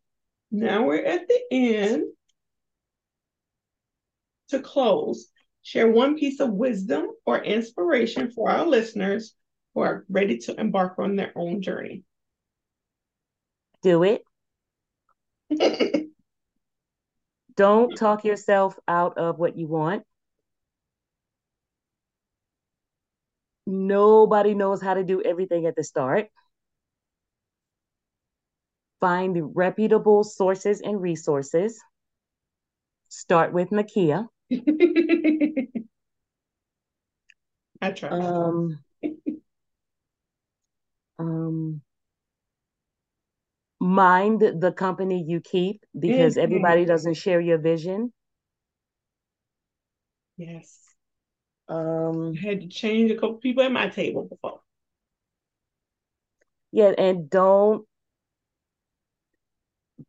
now 0.55 0.87
we're 0.87 1.05
at 1.05 1.27
the 1.27 1.41
end. 1.51 2.05
To 4.51 4.61
close, 4.61 5.29
share 5.63 5.91
one 5.91 6.17
piece 6.17 6.39
of 6.39 6.51
wisdom 6.53 7.07
or 7.27 7.43
inspiration 7.43 8.31
for 8.31 8.51
our 8.51 8.67
listeners 8.67 9.35
who 9.75 9.81
are 9.81 10.05
ready 10.09 10.39
to 10.39 10.59
embark 10.61 10.99
on 10.99 11.17
their 11.17 11.33
own 11.35 11.63
journey. 11.63 12.05
Do 13.83 14.05
it. 14.05 14.23
Don't 17.57 17.97
talk 17.97 18.25
yourself 18.25 18.79
out 18.87 19.19
of 19.19 19.39
what 19.39 19.57
you 19.57 19.67
want. 19.67 20.05
Nobody 23.67 24.55
knows 24.55 24.83
how 24.83 24.95
to 24.95 25.05
do 25.05 25.23
everything 25.23 25.67
at 25.67 25.75
the 25.75 25.85
start. 25.85 26.29
Find 29.05 29.37
the 29.37 29.45
reputable 29.45 30.25
sources 30.25 30.81
and 30.81 30.99
resources. 30.99 31.79
Start 33.11 33.53
with 33.53 33.69
Nakia. 33.69 34.29
I 37.83 37.91
try. 37.91 38.09
Um, 38.09 38.79
um, 41.19 41.83
mind 43.79 44.41
the 44.41 44.73
company 44.73 45.23
you 45.29 45.43
keep 45.43 45.85
because 45.93 46.37
mm-hmm. 46.37 46.45
everybody 46.45 46.87
doesn't 46.87 47.13
share 47.13 47.43
your 47.43 47.59
vision. 47.59 48.11
Yes. 50.39 50.81
Um, 51.69 52.33
I 52.39 52.41
had 52.41 52.63
to 52.63 52.69
change 52.69 53.11
a 53.11 53.17
couple 53.17 53.35
people 53.35 53.65
at 53.65 53.71
my 53.71 53.91
table 53.91 54.23
before. 54.23 54.63
Yeah, 56.73 56.95
and 56.97 57.29
don't 57.29 57.87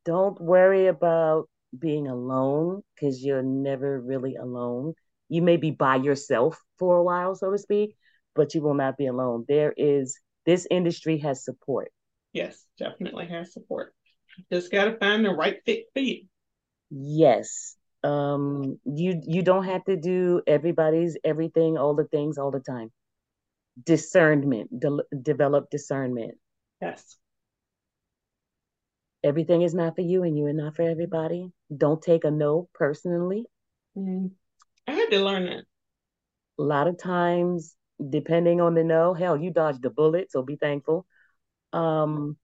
don't 0.05 0.39
worry 0.39 0.87
about 0.87 1.49
being 1.77 2.07
alone 2.07 2.81
because 2.95 3.23
you're 3.23 3.43
never 3.43 3.99
really 3.99 4.35
alone. 4.35 4.93
You 5.29 5.41
may 5.41 5.57
be 5.57 5.71
by 5.71 5.97
yourself 5.97 6.61
for 6.77 6.97
a 6.97 7.03
while, 7.03 7.35
so 7.35 7.51
to 7.51 7.57
speak, 7.57 7.95
but 8.35 8.53
you 8.53 8.61
will 8.61 8.73
not 8.73 8.97
be 8.97 9.07
alone. 9.07 9.45
There 9.47 9.73
is 9.75 10.19
this 10.45 10.67
industry 10.69 11.17
has 11.19 11.43
support. 11.43 11.91
Yes, 12.33 12.65
definitely 12.77 13.27
has 13.27 13.53
support. 13.53 13.93
Just 14.51 14.71
got 14.71 14.85
to 14.85 14.97
find 14.97 15.25
the 15.25 15.31
right 15.31 15.57
fit 15.65 15.85
for 15.93 15.99
you. 16.01 16.25
Yes 16.91 17.75
um 18.05 18.77
you 18.85 19.19
you 19.25 19.41
don't 19.41 19.65
have 19.65 19.83
to 19.85 19.95
do 19.97 20.41
everybody's 20.45 21.17
everything 21.23 21.75
all 21.77 21.95
the 21.95 22.03
things 22.05 22.37
all 22.37 22.51
the 22.51 22.59
time 22.59 22.91
discernment 23.83 24.69
de- 24.79 25.17
develop 25.21 25.69
discernment 25.71 26.35
yes 26.81 27.17
everything 29.25 29.61
is 29.61 29.73
not 29.73 29.95
for 29.95 30.01
you 30.01 30.23
and 30.23 30.37
you 30.37 30.45
are 30.45 30.53
not 30.53 30.75
for 30.75 30.83
everybody 30.83 31.51
don't 31.75 32.01
take 32.01 32.23
a 32.23 32.31
no 32.31 32.69
personally 32.73 33.45
mm-hmm. 33.97 34.27
i 34.87 34.91
had 34.91 35.09
to 35.09 35.23
learn 35.23 35.45
that 35.45 35.63
a 36.59 36.63
lot 36.63 36.87
of 36.87 36.97
times 36.97 37.75
depending 38.09 38.61
on 38.61 38.73
the 38.75 38.83
no 38.83 39.13
hell 39.13 39.35
you 39.35 39.51
dodged 39.51 39.81
the 39.81 39.89
bullet 39.89 40.31
so 40.31 40.41
be 40.41 40.55
thankful 40.55 41.05
um 41.73 42.37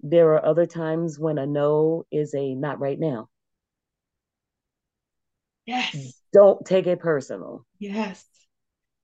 there 0.00 0.34
are 0.34 0.44
other 0.44 0.66
times 0.66 1.18
when 1.18 1.38
a 1.38 1.46
no 1.46 2.04
is 2.10 2.34
a 2.34 2.54
not 2.54 2.80
right 2.80 2.98
now 2.98 3.28
Yes. 5.66 6.14
Don't 6.32 6.64
take 6.64 6.86
it 6.86 7.00
personal. 7.00 7.64
Yes. 7.78 8.24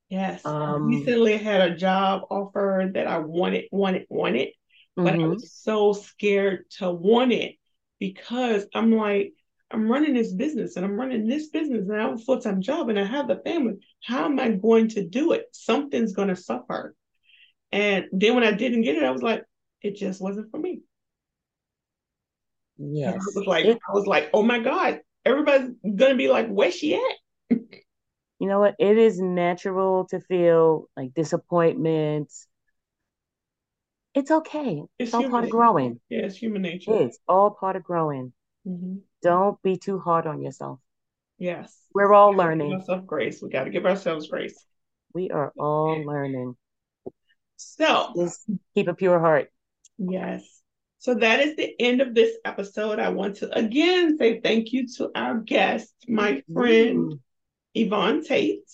Yes. 0.09 0.45
Um, 0.45 0.89
recently 0.89 1.37
had 1.37 1.71
a 1.71 1.77
job 1.77 2.23
offer 2.31 2.91
that 2.95 3.07
I 3.07 3.19
wanted, 3.19 3.67
wanted, 3.71 4.07
wanted, 4.11 4.49
but 4.97 5.15
mm-hmm. 5.15 5.25
I 5.25 5.27
was 5.29 5.53
so 5.53 5.93
scared 5.93 6.65
to 6.79 6.91
want 6.91 7.33
it 7.33 7.57
because 7.99 8.67
I'm 8.75 8.93
like, 8.93 9.33
I'm 9.71 9.91
running 9.91 10.15
this 10.15 10.33
business 10.33 10.77
and 10.77 10.85
I'm 10.85 10.99
running 10.99 11.29
this 11.29 11.49
business 11.49 11.89
and 11.89 11.97
I 11.97 12.03
have 12.03 12.15
a 12.15 12.19
full 12.19 12.41
time 12.41 12.61
job 12.61 12.89
and 12.89 12.99
I 12.99 13.05
have 13.05 13.29
the 13.29 13.41
family. 13.45 13.75
How 14.03 14.25
am 14.25 14.41
I 14.41 14.51
going 14.51 14.89
to 14.91 15.07
do 15.07 15.33
it? 15.33 15.47
Something's 15.53 16.13
going 16.13 16.29
to 16.29 16.37
suffer. 16.37 16.95
And 17.73 18.07
then 18.11 18.35
when 18.35 18.45
I 18.45 18.53
didn't 18.53 18.83
get 18.83 18.97
it, 18.97 19.05
I 19.05 19.11
was 19.11 19.23
like, 19.23 19.45
it 19.83 19.97
just 19.97 20.21
wasn't 20.21 20.51
for 20.51 20.59
me. 20.59 20.83
Yes. 22.79 23.15
I 23.15 23.17
was 23.17 23.47
like, 23.47 23.65
it, 23.67 23.79
I 23.89 23.93
was 23.93 24.07
like, 24.07 24.31
oh 24.33 24.43
my 24.43 24.59
God, 24.59 25.01
everybody's 25.25 25.71
gonna 25.97 26.17
be 26.17 26.29
like, 26.29 26.49
where's 26.49 26.75
she 26.75 26.95
at? 26.95 27.59
you 28.39 28.49
know 28.49 28.59
what? 28.59 28.75
It 28.79 28.97
is 28.97 29.21
natural 29.21 30.07
to 30.07 30.21
feel 30.21 30.89
like 30.97 31.13
disappointment. 31.15 32.33
It's 34.21 34.31
okay. 34.31 34.83
It's, 34.99 35.09
it's 35.09 35.15
all 35.15 35.31
part 35.31 35.45
of 35.45 35.51
growing. 35.51 35.99
Yeah, 36.11 36.27
it's 36.27 36.37
human 36.37 36.61
nature. 36.61 36.93
It's 36.93 37.19
all 37.27 37.53
part 37.53 37.77
of 37.77 37.83
growing. 37.83 38.35
Mm-hmm. 38.69 38.97
Don't 39.23 39.61
be 39.63 39.79
too 39.79 39.99
hard 39.99 40.27
on 40.27 40.43
yourself. 40.43 40.79
Yes. 41.39 41.75
We're 41.95 42.13
all 42.13 42.33
learning. 42.33 42.69
Give 42.69 42.81
ourselves 42.81 43.07
grace. 43.07 43.41
We 43.41 43.49
got 43.49 43.65
to 43.65 43.71
give 43.71 43.87
ourselves 43.87 44.29
grace. 44.29 44.63
We 45.15 45.31
are 45.31 45.55
all 45.59 46.03
learning. 46.05 46.55
So 47.57 48.13
just 48.15 48.45
keep 48.75 48.89
a 48.89 48.95
pure 48.95 49.19
heart. 49.19 49.51
Yes. 49.97 50.45
So 50.99 51.15
that 51.15 51.41
is 51.41 51.57
the 51.57 51.75
end 51.81 52.03
of 52.03 52.15
this 52.15 52.37
episode. 52.45 52.99
I 52.99 53.09
want 53.09 53.37
to 53.37 53.51
again 53.59 54.19
say 54.19 54.41
thank 54.41 54.75
you 54.75 54.87
to 54.99 55.11
our 55.15 55.39
guest, 55.39 55.95
my 56.07 56.43
friend 56.53 57.21
Yvonne 57.75 58.23
Tate, 58.23 58.69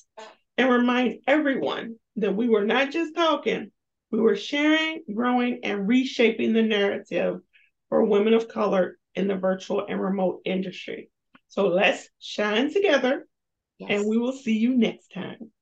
and 0.59 0.69
remind 0.69 1.21
everyone 1.29 1.95
that 2.17 2.35
we 2.35 2.49
were 2.49 2.65
not 2.65 2.91
just 2.91 3.15
talking, 3.15 3.71
we 4.17 4.23
were 4.23 4.37
sharing, 4.37 5.03
growing, 5.15 5.61
and 5.63 5.87
reshaping 5.87 6.55
the 6.55 6.63
narrative 6.63 7.41
for 7.91 8.05
women 8.05 8.33
of 8.33 8.49
color 8.49 8.99
in 9.15 9.29
the 9.29 9.37
virtual 9.37 9.85
and 9.87 10.01
remote 10.01 10.41
industry. 10.47 11.11
So 11.49 11.69
let's 11.69 12.09
shine 12.19 12.73
together, 12.73 13.29
yes. 13.79 13.91
and 13.91 14.09
we 14.09 14.17
will 14.17 14.33
see 14.33 14.57
you 14.57 14.75
next 14.77 15.13
time. 15.13 15.53